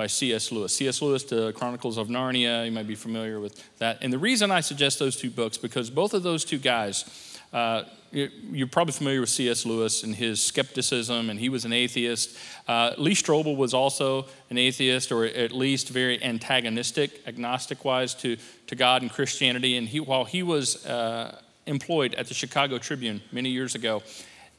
[0.00, 0.50] by C.S.
[0.50, 0.74] Lewis.
[0.74, 1.02] C.S.
[1.02, 3.98] Lewis, The Chronicles of Narnia, you might be familiar with that.
[4.00, 7.82] And the reason I suggest those two books, because both of those two guys, uh,
[8.10, 9.66] you're probably familiar with C.S.
[9.66, 12.34] Lewis and his skepticism, and he was an atheist.
[12.66, 18.38] Uh, Lee Strobel was also an atheist, or at least very antagonistic, agnostic wise, to,
[18.68, 19.76] to God and Christianity.
[19.76, 24.02] And he, while he was uh, employed at the Chicago Tribune many years ago,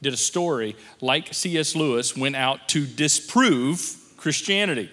[0.02, 1.74] did a story like C.S.
[1.74, 4.88] Lewis went out to disprove Christianity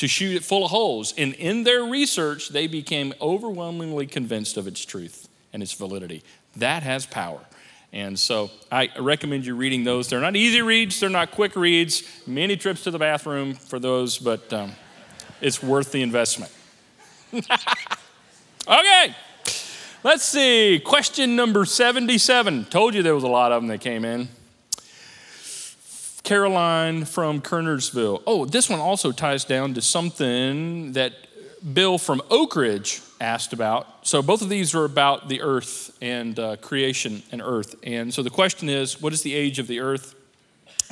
[0.00, 1.12] to shoot it full of holes.
[1.18, 6.22] And in their research, they became overwhelmingly convinced of its truth and its validity.
[6.56, 7.40] That has power.
[7.92, 10.08] And so I recommend you reading those.
[10.08, 14.16] They're not easy reads, they're not quick reads, many trips to the bathroom for those,
[14.16, 14.72] but um,
[15.42, 16.50] it's worth the investment.
[17.34, 19.14] okay,
[20.02, 20.80] let's see.
[20.82, 22.64] Question number 77.
[22.66, 24.28] Told you there was a lot of them that came in.
[26.30, 28.22] Caroline from Kernersville.
[28.24, 31.12] Oh, this one also ties down to something that
[31.74, 34.06] Bill from Oak Ridge asked about.
[34.06, 37.74] So both of these are about the earth and uh, creation and earth.
[37.82, 40.14] And so the question is what is the age of the earth?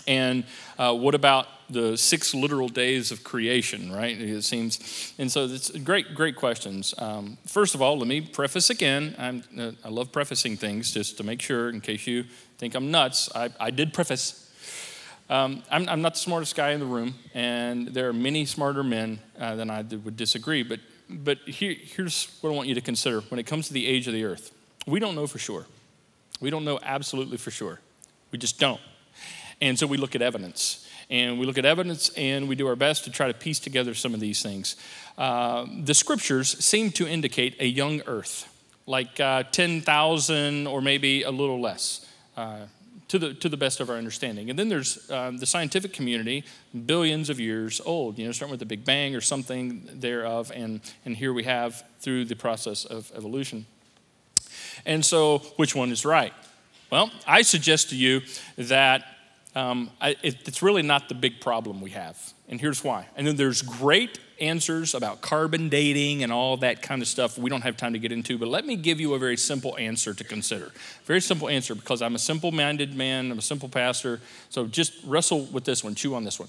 [0.09, 0.43] And
[0.77, 4.21] uh, what about the six literal days of creation, right?
[4.21, 5.15] It seems.
[5.19, 6.97] And so it's great, great questions.
[6.99, 9.15] Um, first of all, let me preface again.
[9.17, 12.25] Uh, i love prefacing things just to make sure, in case you
[12.57, 13.31] think I'm nuts.
[13.37, 14.48] I, I did preface
[15.31, 18.83] um, I'm, I'm, not the smartest guy in the room, and there are many smarter
[18.83, 20.63] men uh, than I would disagree.
[20.63, 23.87] But, but here, here's what I want you to consider when it comes to the
[23.87, 24.53] age of the earth.
[24.87, 25.67] We don't know for sure.
[26.41, 27.81] We don't know absolutely for sure.
[28.31, 28.81] We just don't.
[29.61, 30.89] And so we look at evidence.
[31.11, 33.95] And we look at evidence and we do our best to try to piece together
[33.95, 34.77] some of these things.
[35.17, 38.47] Uh, the scriptures seem to indicate a young earth,
[38.87, 42.07] like uh, 10,000 or maybe a little less.
[42.37, 42.67] Uh,
[43.09, 44.51] to the, to the best of our understanding.
[44.51, 46.45] And then there's um, the scientific community,
[46.87, 50.53] billions of years old, you know, starting with the Big Bang or something thereof.
[50.55, 53.67] And, and here we have through the process of evolution.
[54.87, 56.33] And so, which one is right?
[56.91, 58.23] Well, I suggest to you
[58.57, 59.05] that
[59.55, 62.19] um, I, it, it's really not the big problem we have.
[62.49, 63.07] And here's why.
[63.17, 67.51] And then there's great answers about carbon dating and all that kind of stuff we
[67.51, 70.15] don't have time to get into, but let me give you a very simple answer
[70.15, 70.73] to consider.
[71.05, 74.21] Very simple answer because I'm a simple minded man, I'm a simple pastor.
[74.51, 76.49] So just wrestle with this one, chew on this one.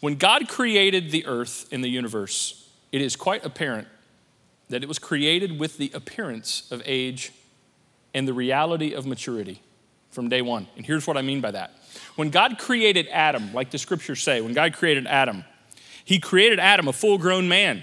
[0.00, 3.88] When God created the earth and the universe, it is quite apparent
[4.68, 7.32] that it was created with the appearance of age
[8.14, 9.60] and the reality of maturity
[10.10, 10.68] from day one.
[10.76, 11.72] And here's what I mean by that.
[12.16, 15.44] When God created Adam, like the scriptures say, when God created Adam,
[16.04, 17.82] he created Adam a full grown man.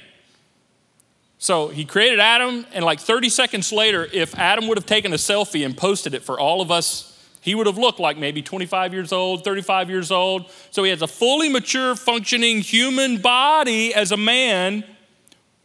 [1.37, 5.17] So he created Adam, and like 30 seconds later, if Adam would have taken a
[5.17, 7.07] selfie and posted it for all of us,
[7.41, 10.51] he would have looked like maybe 25 years old, 35 years old.
[10.69, 14.83] So he has a fully mature, functioning human body as a man,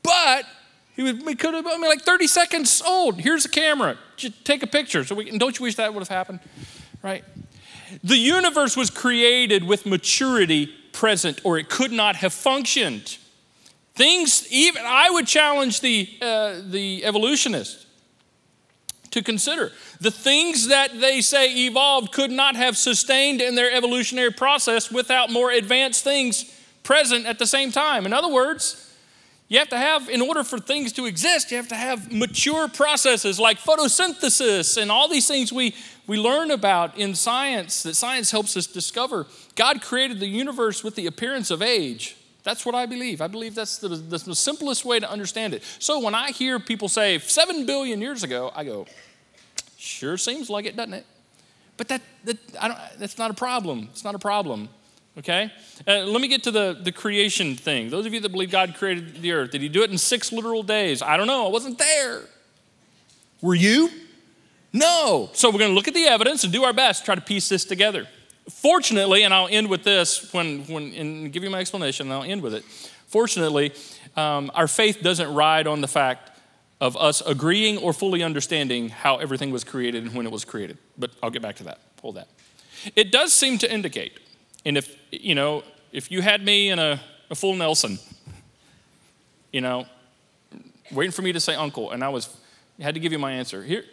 [0.02, 0.46] but
[0.94, 3.20] he, would, he could have, I mean, like 30 seconds old.
[3.20, 3.98] Here's a camera.
[4.16, 5.04] Just take a picture.
[5.04, 6.40] So we, don't you wish that would have happened?
[7.02, 7.22] Right?
[8.02, 13.18] The universe was created with maturity present, or it could not have functioned.
[13.94, 17.86] Things, even I would challenge the, uh, the evolutionist
[19.10, 19.72] to consider.
[20.00, 25.30] The things that they say evolved could not have sustained in their evolutionary process without
[25.30, 28.06] more advanced things present at the same time.
[28.06, 28.82] In other words,
[29.48, 32.68] you have to have, in order for things to exist, you have to have mature
[32.68, 35.74] processes like photosynthesis and all these things we,
[36.06, 39.26] we learn about in science that science helps us discover.
[39.54, 42.16] God created the universe with the appearance of age.
[42.44, 43.20] That's what I believe.
[43.20, 45.64] I believe that's the, the simplest way to understand it.
[45.80, 48.86] So when I hear people say seven billion years ago, I go,
[49.76, 51.06] sure seems like it, doesn't it?
[51.76, 53.88] But that, that I don't, that's not a problem.
[53.90, 54.68] It's not a problem
[55.18, 55.50] okay?
[55.86, 57.90] Uh, let me get to the, the creation thing.
[57.90, 60.32] Those of you that believe God created the earth, did he do it in six
[60.32, 61.02] literal days?
[61.02, 61.46] I don't know.
[61.46, 62.22] I wasn't there.
[63.40, 63.90] Were you?
[64.78, 65.30] No.
[65.32, 67.20] So we're going to look at the evidence and do our best to try to
[67.20, 68.06] piece this together.
[68.48, 72.22] Fortunately, and I'll end with this when, when and give you my explanation, and I'll
[72.22, 72.64] end with it.
[73.08, 73.72] Fortunately,
[74.16, 76.30] um, our faith doesn't ride on the fact
[76.80, 80.78] of us agreeing or fully understanding how everything was created and when it was created.
[80.96, 81.80] But I'll get back to that.
[82.02, 82.28] Hold that.
[82.94, 84.20] It does seem to indicate
[84.66, 85.62] and if, you know,
[85.92, 88.00] if you had me in a, a full Nelson,
[89.52, 89.86] you know,
[90.90, 92.36] waiting for me to say uncle, and I was,
[92.80, 93.62] had to give you my answer.
[93.62, 93.84] Here,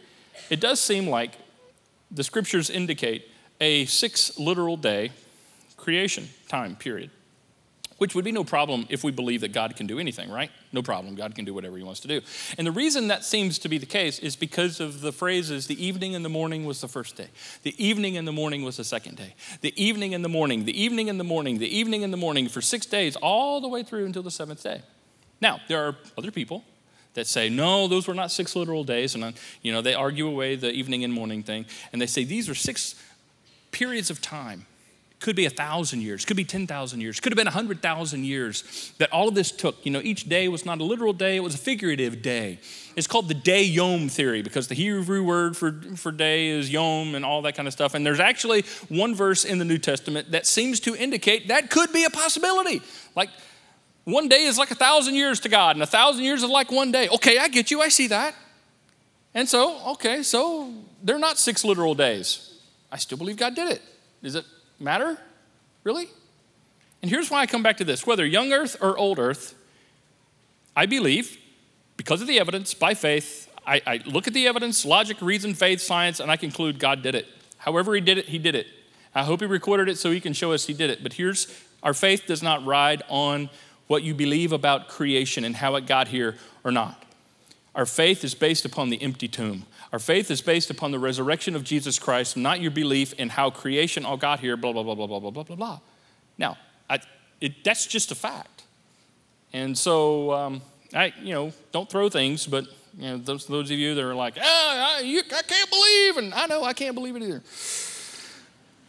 [0.50, 1.32] it does seem like
[2.12, 3.28] the scriptures indicate
[3.60, 5.12] a six literal day
[5.78, 7.10] creation time period
[8.04, 10.52] which would be no problem if we believe that God can do anything, right?
[10.74, 11.16] No problem.
[11.16, 12.20] God can do whatever He wants to do.
[12.58, 15.82] And the reason that seems to be the case is because of the phrases the
[15.82, 17.28] evening and the morning was the first day,
[17.62, 20.78] the evening and the morning was the second day, the evening and the morning, the
[20.78, 23.84] evening and the morning, the evening and the morning for six days, all the way
[23.84, 24.82] through until the seventh day.
[25.40, 26.66] Now, there are other people
[27.14, 30.28] that say no those were not six literal days and uh, you know they argue
[30.28, 32.96] away the evening and morning thing and they say these are six
[33.72, 34.66] periods of time
[35.24, 39.12] could be a thousand years, could be 10,000 years, could have been 100,000 years that
[39.14, 39.84] all of this took.
[39.86, 42.60] You know, each day was not a literal day, it was a figurative day.
[42.98, 47.16] It's called the day yom theory because the Hebrew word for, for day is yom
[47.16, 47.94] and all that kind of stuff.
[47.94, 51.94] And there's actually one verse in the New Testament that seems to indicate that could
[51.94, 52.82] be a possibility.
[53.16, 53.30] Like,
[54.06, 56.72] one day is like a thousand years to God, and a thousand years is like
[56.72, 57.08] one day.
[57.10, 58.36] Okay, I get you, I see that.
[59.34, 62.60] And so, okay, so they're not six literal days.
[62.92, 63.82] I still believe God did it.
[64.22, 64.46] Does it
[64.80, 65.18] matter?
[65.84, 66.08] Really?
[67.02, 69.56] And here's why I come back to this whether young earth or old earth,
[70.76, 71.38] I believe,
[71.98, 75.82] because of the evidence, by faith, I, I, look at the evidence, logic, reason, faith,
[75.82, 77.28] science, and I conclude God did it.
[77.58, 78.68] However, He did it, He did it.
[79.16, 81.04] I hope He recorded it so He can show us He did it.
[81.04, 81.48] But here's
[81.82, 83.50] our faith does not ride on
[83.88, 87.04] what you believe about creation and how it got here or not.
[87.76, 89.66] Our faith is based upon the empty tomb.
[89.92, 93.50] Our faith is based upon the resurrection of Jesus Christ, not your belief in how
[93.50, 95.80] creation all got here, blah, blah, blah, blah, blah, blah, blah, blah, blah.
[96.38, 96.58] Now,
[96.90, 97.00] I,
[97.42, 98.64] it, that's just a fact.
[99.54, 100.62] And so, um,
[100.94, 102.66] I, you know, don't throw things, but,
[102.98, 106.18] you know, those, those of you that are like, ah, I, you, I can't believe,
[106.18, 107.44] and I know I can't believe it either.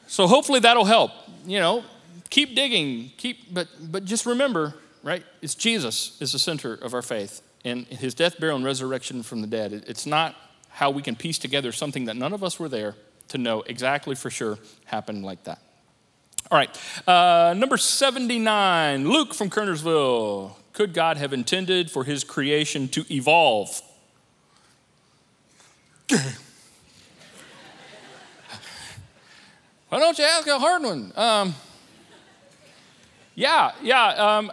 [0.07, 1.11] So hopefully that'll help.
[1.47, 1.85] You know,
[2.31, 7.03] keep digging, keep, but, but just remember, right, it's Jesus is the center of our
[7.03, 9.85] faith and his death, burial, and resurrection from the dead.
[9.87, 10.35] It's not
[10.71, 12.97] how we can piece together something that none of us were there
[13.29, 15.61] to know exactly for sure happened like that.
[16.51, 20.53] All right, uh, number 79, Luke from Kernersville.
[20.73, 23.81] Could God have intended for his creation to evolve?
[29.89, 31.13] Why don't you ask a hard one?
[31.15, 31.55] Um,
[33.37, 34.07] yeah, yeah.
[34.09, 34.51] Um,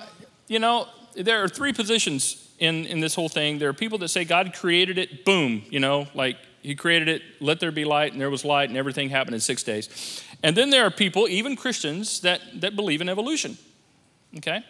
[0.51, 0.85] you know,
[1.15, 3.57] there are three positions in, in this whole thing.
[3.57, 7.21] There are people that say God created it, boom, you know, like He created it,
[7.39, 10.21] let there be light, and there was light, and everything happened in six days.
[10.43, 13.57] And then there are people, even Christians, that, that believe in evolution,
[14.35, 14.61] okay?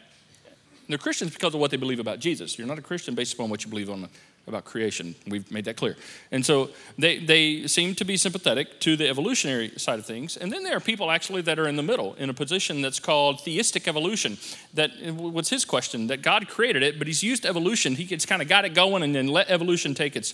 [0.88, 2.60] They're Christians because of what they believe about Jesus.
[2.60, 4.08] You're not a Christian based upon what you believe on
[4.48, 5.16] about creation.
[5.28, 5.96] We've made that clear.
[6.32, 10.36] And so they, they seem to be sympathetic to the evolutionary side of things.
[10.36, 13.00] And then there are people actually that are in the middle in a position that's
[13.00, 14.38] called theistic evolution.
[14.74, 16.08] That what's his question?
[16.08, 17.96] That God created it, but he's used evolution.
[17.96, 20.34] He gets kind of got it going and then let evolution take its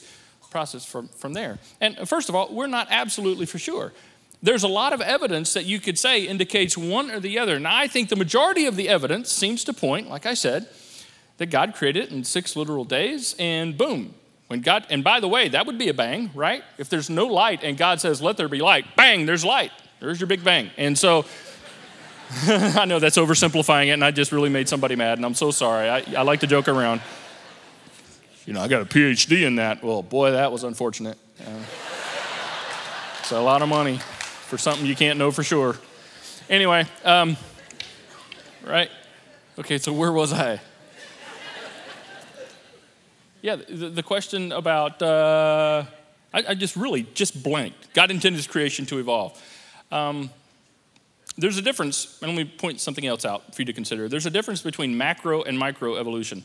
[0.50, 1.60] process from, from there.
[1.82, 3.94] And first of all, we're not absolutely for sure.
[4.42, 7.60] There's a lot of evidence that you could say indicates one or the other.
[7.60, 10.68] Now, I think the majority of the evidence seems to point, like I said,
[11.38, 14.14] that God created it in six literal days, and boom.
[14.48, 16.64] When God, and by the way, that would be a bang, right?
[16.78, 19.72] If there's no light and God says, let there be light, bang, there's light.
[20.00, 20.72] There's your big bang.
[20.78, 21.26] And so,
[22.48, 25.52] I know that's oversimplifying it, and I just really made somebody mad, and I'm so
[25.52, 25.90] sorry.
[25.90, 27.02] I, I like to joke around.
[28.46, 29.84] You know, I got a PhD in that.
[29.84, 31.18] Well, boy, that was unfortunate.
[31.40, 31.64] Uh,
[33.20, 35.76] it's a lot of money for something you can't know for sure.
[36.50, 37.36] Anyway, um,
[38.66, 38.90] right?
[39.60, 40.62] Okay, so where was I?
[43.42, 45.84] Yeah, the, the question about, uh,
[46.34, 47.94] I, I, just really just blanked.
[47.94, 49.42] God intended his creation to evolve.
[49.92, 50.30] Um,
[51.38, 54.10] there's a difference, and let me point something else out for you to consider.
[54.10, 56.44] There's a difference between macro and micro evolution.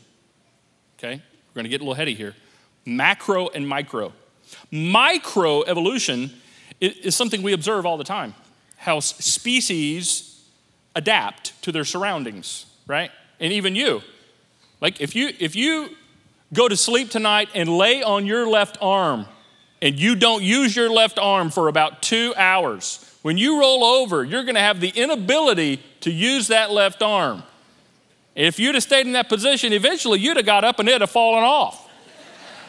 [0.97, 1.15] Okay?
[1.15, 2.35] We're going to get a little heady here.
[2.85, 4.13] Macro and micro.
[4.71, 6.31] Micro evolution
[6.79, 8.35] is something we observe all the time
[8.83, 10.43] how species
[10.93, 13.11] adapt to their surroundings, right?
[13.39, 14.01] And even you.
[14.81, 15.95] Like if you if you
[16.53, 19.25] go to sleep tonight and lay on your left arm
[19.81, 24.23] and you don't use your left arm for about two hours, when you roll over,
[24.23, 27.43] you're going to have the inability to use that left arm.
[28.33, 31.11] If you'd have stayed in that position, eventually you'd have got up and it'd have
[31.11, 31.89] fallen off.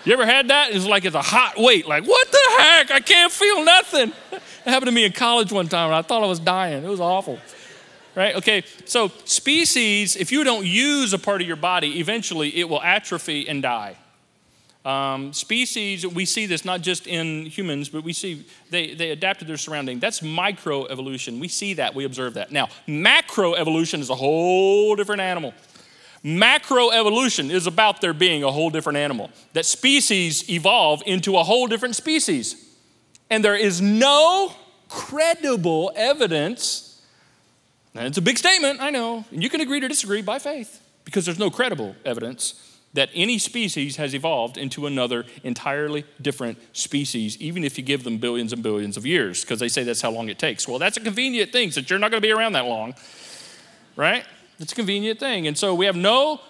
[0.05, 0.73] You ever had that?
[0.73, 1.87] It's like it's a hot weight.
[1.87, 2.91] Like, what the heck?
[2.91, 4.13] I can't feel nothing.
[4.67, 6.85] It happened to me in college one time and I thought I was dying.
[6.85, 7.39] It was awful
[8.15, 8.35] right?
[8.37, 12.83] Okay, so species, if you don't use a part of your body, eventually it will
[12.83, 13.97] atrophy and die.
[14.85, 19.39] Um, species, we see this not just in humans, but we see they, they adapt
[19.39, 19.99] to their surrounding.
[19.99, 21.41] That's microevolution.
[21.41, 22.53] We see that, we observe that.
[22.53, 25.55] Now, macroevolution is a whole different animal.
[26.23, 31.67] Macroevolution is about there being a whole different animal, that species evolve into a whole
[31.67, 32.77] different species.
[33.31, 34.53] And there is no
[34.89, 36.94] credible evidence
[37.95, 39.25] and it's a big statement, I know.
[39.31, 43.39] And you can agree to disagree by faith because there's no credible evidence that any
[43.39, 48.63] species has evolved into another entirely different species, even if you give them billions and
[48.63, 50.69] billions of years, because they say that's how long it takes.
[50.69, 52.95] Well, that's a convenient thing since you're not going to be around that long,
[53.97, 54.25] right?
[54.61, 55.49] It's a convenient thing.
[55.49, 56.41] And so we have no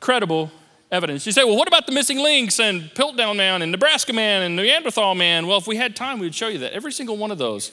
[0.00, 0.50] credible
[0.90, 1.26] evidence.
[1.26, 4.56] You say, well, what about the missing links and Piltdown Man and Nebraska Man and
[4.56, 5.46] Neanderthal Man?
[5.46, 6.72] Well, if we had time, we would show you that.
[6.72, 7.70] Every single one of those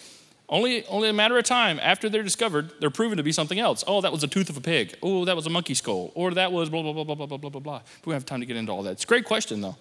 [0.50, 3.84] only, only a matter of time after they're discovered, they're proven to be something else.
[3.86, 4.96] Oh, that was a tooth of a pig.
[5.04, 6.12] Oh, that was a monkey skull.
[6.16, 7.82] Or that was blah, blah, blah, blah, blah, blah, blah, blah.
[8.06, 8.92] We don't have time to get into all that.
[8.92, 9.76] It's a great question, though.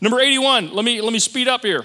[0.00, 1.84] Number 81, let me, let me speed up here.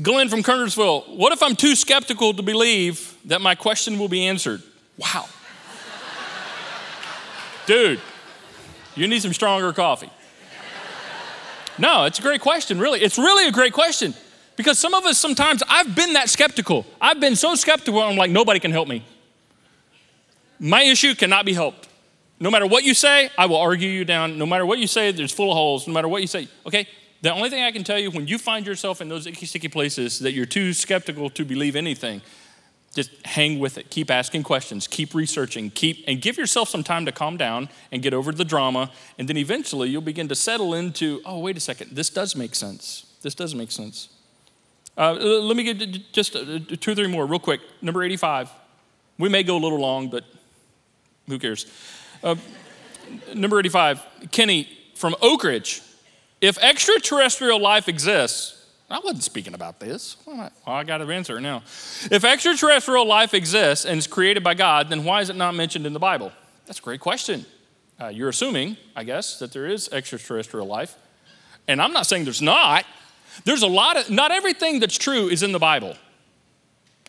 [0.00, 4.26] Glenn from Kernersville, what if I'm too skeptical to believe that my question will be
[4.26, 4.62] answered?
[4.96, 5.26] Wow.
[7.66, 8.00] Dude,
[8.94, 10.10] you need some stronger coffee.
[11.78, 13.00] No, it's a great question, really.
[13.00, 14.14] It's really a great question.
[14.60, 16.84] Because some of us sometimes, I've been that skeptical.
[17.00, 19.02] I've been so skeptical, I'm like, nobody can help me.
[20.58, 21.88] My issue cannot be helped.
[22.38, 24.36] No matter what you say, I will argue you down.
[24.36, 25.88] No matter what you say, there's full of holes.
[25.88, 26.86] No matter what you say, okay?
[27.22, 29.68] The only thing I can tell you when you find yourself in those icky, sticky
[29.68, 32.20] places that you're too skeptical to believe anything,
[32.94, 33.88] just hang with it.
[33.88, 34.86] Keep asking questions.
[34.86, 35.70] Keep researching.
[35.70, 38.90] Keep and give yourself some time to calm down and get over the drama.
[39.18, 42.54] And then eventually you'll begin to settle into, oh, wait a second, this does make
[42.54, 43.06] sense.
[43.22, 44.10] This does make sense.
[45.00, 47.62] Uh, let me get just uh, two or three more real quick.
[47.80, 48.50] Number 85.
[49.16, 50.24] We may go a little long, but
[51.26, 51.64] who cares?
[52.22, 52.36] Uh,
[53.34, 54.02] number 85.
[54.30, 55.80] Kenny from Oak Ridge.
[56.42, 60.18] If extraterrestrial life exists, I wasn't speaking about this.
[60.26, 61.62] Well, I got an answer now.
[62.10, 65.86] If extraterrestrial life exists and is created by God, then why is it not mentioned
[65.86, 66.30] in the Bible?
[66.66, 67.46] That's a great question.
[67.98, 70.94] Uh, you're assuming, I guess, that there is extraterrestrial life.
[71.66, 72.84] And I'm not saying there's not.
[73.44, 75.96] There's a lot of, not everything that's true is in the Bible.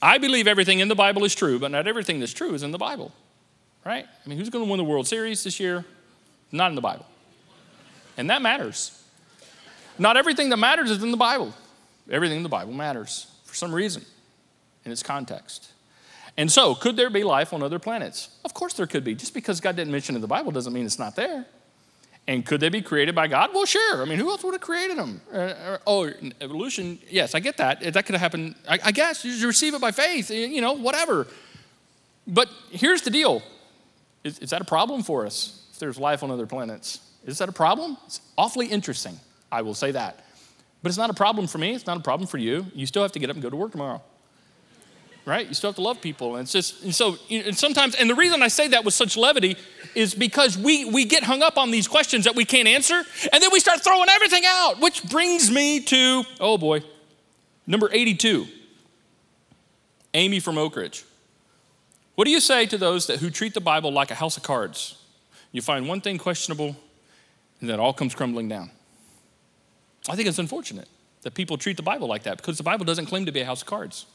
[0.02, 2.72] I believe everything in the Bible is true, but not everything that's true is in
[2.72, 3.12] the Bible,
[3.86, 4.06] right?
[4.06, 5.86] I mean, who's going to win the World Series this year?
[6.52, 7.06] Not in the Bible.
[8.18, 9.00] And that matters.
[9.98, 11.54] Not everything that matters is in the Bible.
[12.10, 14.04] Everything in the Bible matters for some reason
[14.86, 15.72] in its context.
[16.38, 18.30] And so, could there be life on other planets?
[18.44, 19.16] Of course, there could be.
[19.16, 21.46] Just because God didn't mention it in the Bible doesn't mean it's not there.
[22.32, 23.50] And could they be created by God?
[23.54, 24.02] Well, sure.
[24.02, 25.20] I mean, who else would have created them?
[25.34, 26.10] Uh, uh oh,
[26.40, 26.98] evolution.
[27.10, 27.82] Yes, I get that.
[27.82, 28.56] That could have happened.
[28.70, 30.32] I, I guess you receive it by faith.
[30.32, 31.28] You know, whatever.
[32.26, 33.42] But here's the deal:
[34.24, 35.68] is, is that a problem for us?
[35.74, 37.98] If there's life on other planets, is that a problem?
[38.06, 39.20] It's awfully interesting.
[39.52, 40.24] I will say that.
[40.82, 41.74] But it's not a problem for me.
[41.74, 42.66] It's not a problem for you.
[42.74, 44.02] You still have to get up and go to work tomorrow.
[45.24, 45.48] Right?
[45.48, 46.36] You still have to love people.
[46.36, 49.16] And it's just, and so, and sometimes, and the reason I say that with such
[49.16, 49.56] levity
[49.94, 53.44] is because we, we get hung up on these questions that we can't answer, and
[53.44, 56.82] then we start throwing everything out, which brings me to, oh boy,
[57.68, 58.48] number 82.
[60.14, 61.06] Amy from Oak Ridge.
[62.16, 64.44] What do you say to those that who treat the Bible like a house of
[64.44, 64.98] cards?
[65.52, 66.76] You find one thing questionable,
[67.60, 68.72] and then all comes crumbling down.
[70.10, 70.88] I think it's unfortunate
[71.22, 73.46] that people treat the Bible like that because the Bible doesn't claim to be a
[73.46, 74.06] house of cards.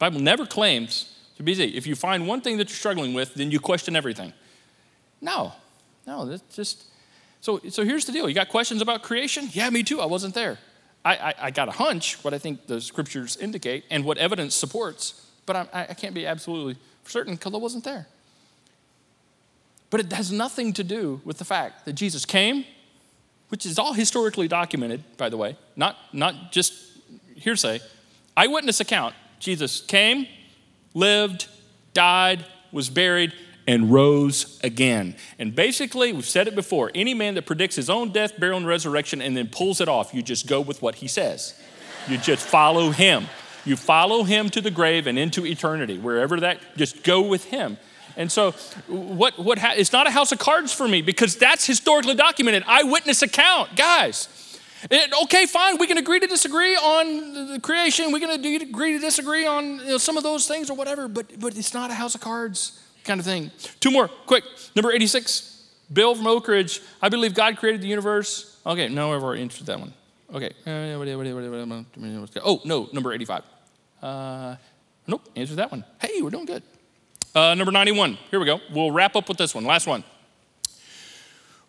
[0.00, 1.76] Bible never claims to be easy.
[1.76, 4.32] If you find one thing that you're struggling with, then you question everything.
[5.20, 5.52] No,
[6.06, 6.84] no, that's just.
[7.42, 8.28] So, so here's the deal.
[8.28, 9.48] You got questions about creation?
[9.52, 10.00] Yeah, me too.
[10.00, 10.58] I wasn't there.
[11.04, 14.54] I, I, I got a hunch, what I think the scriptures indicate and what evidence
[14.54, 18.06] supports, but I, I can't be absolutely certain because I wasn't there.
[19.90, 22.64] But it has nothing to do with the fact that Jesus came,
[23.48, 26.74] which is all historically documented, by the way, not, not just
[27.34, 27.80] hearsay.
[28.36, 30.26] Eyewitness account Jesus came,
[30.94, 31.48] lived,
[31.92, 33.32] died, was buried,
[33.66, 35.16] and rose again.
[35.38, 38.66] And basically, we've said it before any man that predicts his own death, burial, and
[38.66, 41.60] resurrection and then pulls it off, you just go with what he says.
[42.08, 43.26] You just follow him.
[43.64, 47.76] You follow him to the grave and into eternity, wherever that, just go with him.
[48.16, 48.52] And so,
[48.88, 52.64] what, what ha- it's not a house of cards for me because that's historically documented.
[52.66, 54.49] Eyewitness account, guys.
[54.90, 58.12] It, okay, fine, we can agree to disagree on the creation.
[58.12, 61.38] We can agree to disagree on you know, some of those things or whatever, but,
[61.38, 63.50] but it's not a house of cards kind of thing.
[63.80, 64.44] Two more, quick.
[64.74, 66.80] Number 86, Bill from Oak Ridge.
[67.02, 68.58] I believe God created the universe.
[68.64, 69.92] Okay, no, I've already answered that one.
[70.32, 70.52] Okay.
[72.44, 73.42] Oh, no, number 85.
[74.00, 74.56] Uh,
[75.06, 75.84] nope, answered that one.
[76.00, 76.62] Hey, we're doing good.
[77.34, 78.18] Uh, number 91.
[78.30, 78.60] Here we go.
[78.72, 79.64] We'll wrap up with this one.
[79.64, 80.04] Last one.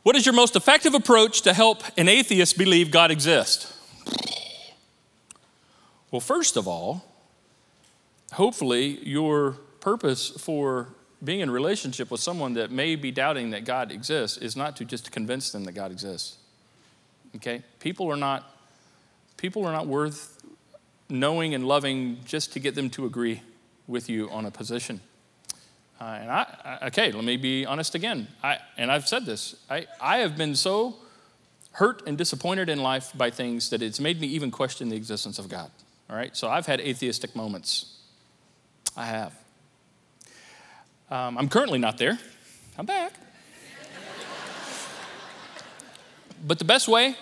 [0.04, 3.78] What is your most effective approach to help an atheist believe God exists?
[6.10, 7.06] Well, first of all,
[8.34, 10.90] hopefully your purpose for
[11.24, 14.86] being in relationship with someone that may be doubting that God exists is not to
[14.86, 16.38] just convince them that God exists.
[17.36, 17.62] Okay?
[17.80, 18.48] People are not
[19.38, 20.40] people are not worth
[21.10, 23.42] knowing and loving just to get them to agree
[23.88, 25.02] with you on a position.
[26.02, 28.28] Uh, and I, okay, let me be honest again.
[28.42, 29.56] I, and I've said this.
[29.70, 30.96] I, I have been so
[31.74, 35.38] hurt and disappointed in life by things that it's made me even question the existence
[35.38, 35.70] of God.
[36.10, 36.36] All right?
[36.36, 38.00] So I've had atheistic moments.
[38.98, 39.34] I have.
[41.12, 42.18] Um, I'm currently not there.
[42.80, 43.14] I'm back.
[46.48, 47.16] but the best way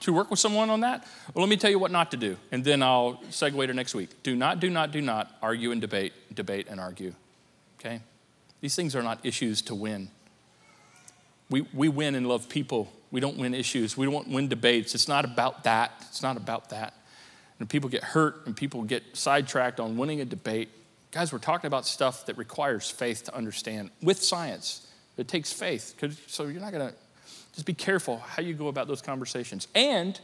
[0.00, 2.38] to work with someone on that, well, let me tell you what not to do,
[2.50, 4.22] and then I'll segue to next week.
[4.22, 7.12] Do not, do not, do not argue and debate, debate and argue.
[7.78, 8.00] Okay?
[8.62, 10.08] These things are not issues to win.
[11.50, 12.90] We, we win and love people.
[13.10, 13.96] We don't win issues.
[13.96, 14.94] We don't win debates.
[14.94, 15.92] It's not about that.
[16.08, 16.94] It's not about that.
[17.58, 20.70] And people get hurt and people get sidetracked on winning a debate.
[21.10, 24.86] Guys, we're talking about stuff that requires faith to understand with science.
[25.18, 25.94] It takes faith.
[26.28, 26.94] So you're not going to
[27.54, 29.68] just be careful how you go about those conversations.
[29.74, 30.18] And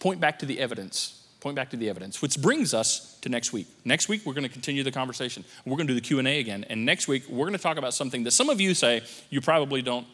[0.00, 1.17] point back to the evidence.
[1.48, 3.68] Point back to the evidence, which brings us to next week.
[3.82, 5.46] Next week, we're going to continue the conversation.
[5.64, 6.66] We're going to do the Q&A again.
[6.68, 9.40] And next week, we're going to talk about something that some of you say you
[9.40, 10.06] probably don't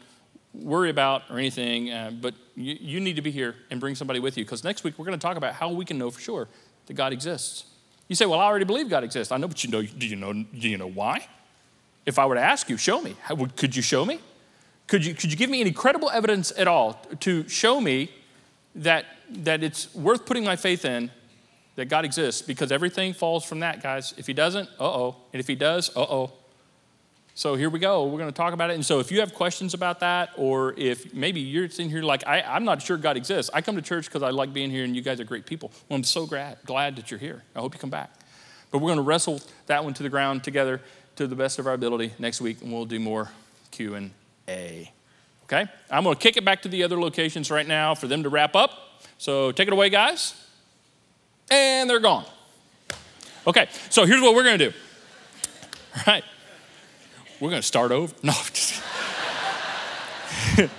[0.53, 4.21] worry about or anything, uh, but you, you need to be here and bring somebody
[4.21, 6.21] with you because next week, we're going to talk about how we can know for
[6.21, 6.47] sure
[6.85, 7.65] that God exists.
[8.07, 9.33] You say, Well, I already believe God exists.
[9.33, 11.27] I know, but you know, do you know, do you know why?
[12.05, 13.17] If I were to ask you, show me.
[13.23, 14.21] How, could you show me?
[14.87, 18.09] Could you, could you give me any credible evidence at all to show me
[18.73, 21.11] that, that it's worth putting my faith in
[21.75, 22.41] that God exists?
[22.41, 24.13] Because everything falls from that, guys.
[24.17, 25.15] If He doesn't, uh oh.
[25.33, 26.31] And if He does, uh oh.
[27.37, 28.05] So here we go.
[28.05, 28.75] We're going to talk about it.
[28.75, 32.25] And so if you have questions about that, or if maybe you're sitting here like,
[32.25, 33.51] I, am not sure God exists.
[33.53, 35.69] I come to church because I like being here and you guys are great people.
[35.89, 37.43] Well, I'm so glad, glad that you're here.
[37.53, 38.09] I hope you come back.
[38.71, 40.79] But we're going to wrestle that one to the ground together
[41.17, 43.29] to the best of our ability next week, and we'll do more
[43.71, 44.91] Q&A.
[45.43, 45.65] Okay?
[45.91, 48.29] I'm going to kick it back to the other locations right now for them to
[48.29, 48.71] wrap up.
[49.17, 50.44] So take it away, guys.
[51.49, 52.25] And they're gone.
[53.47, 54.77] Okay, so here's what we're to do.
[55.95, 56.23] All right
[57.39, 58.13] we're to start over.
[58.23, 58.33] No,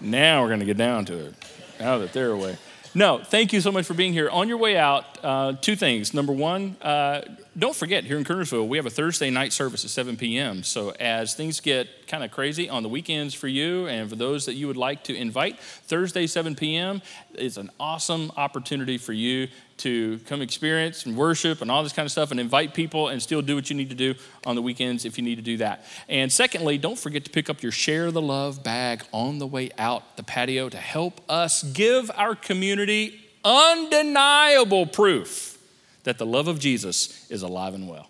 [0.00, 1.34] now we're to get down to it.
[1.80, 2.56] Now that they're away.
[2.94, 4.30] No, thank you so much for being here.
[4.30, 6.14] On your way out, uh, two things.
[6.14, 7.22] Number one, uh,
[7.58, 10.62] don't forget here in Kernersville, we have a Thursday night service at 7 p.m.
[10.62, 14.46] So as things get kind of crazy on the weekends for you and for those
[14.46, 15.60] that you would like to invite.
[15.60, 17.02] Thursday, 7 p.m.
[17.34, 19.48] is an awesome opportunity for you
[19.78, 23.22] to come experience and worship and all this kind of stuff and invite people and
[23.22, 25.56] still do what you need to do on the weekends if you need to do
[25.58, 25.84] that.
[26.08, 29.70] And secondly, don't forget to pick up your Share the Love bag on the way
[29.78, 35.58] out the patio to help us give our community undeniable proof
[36.04, 38.08] that the love of Jesus is alive and well.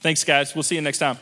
[0.00, 0.54] Thanks, guys.
[0.54, 1.18] We'll see you next time.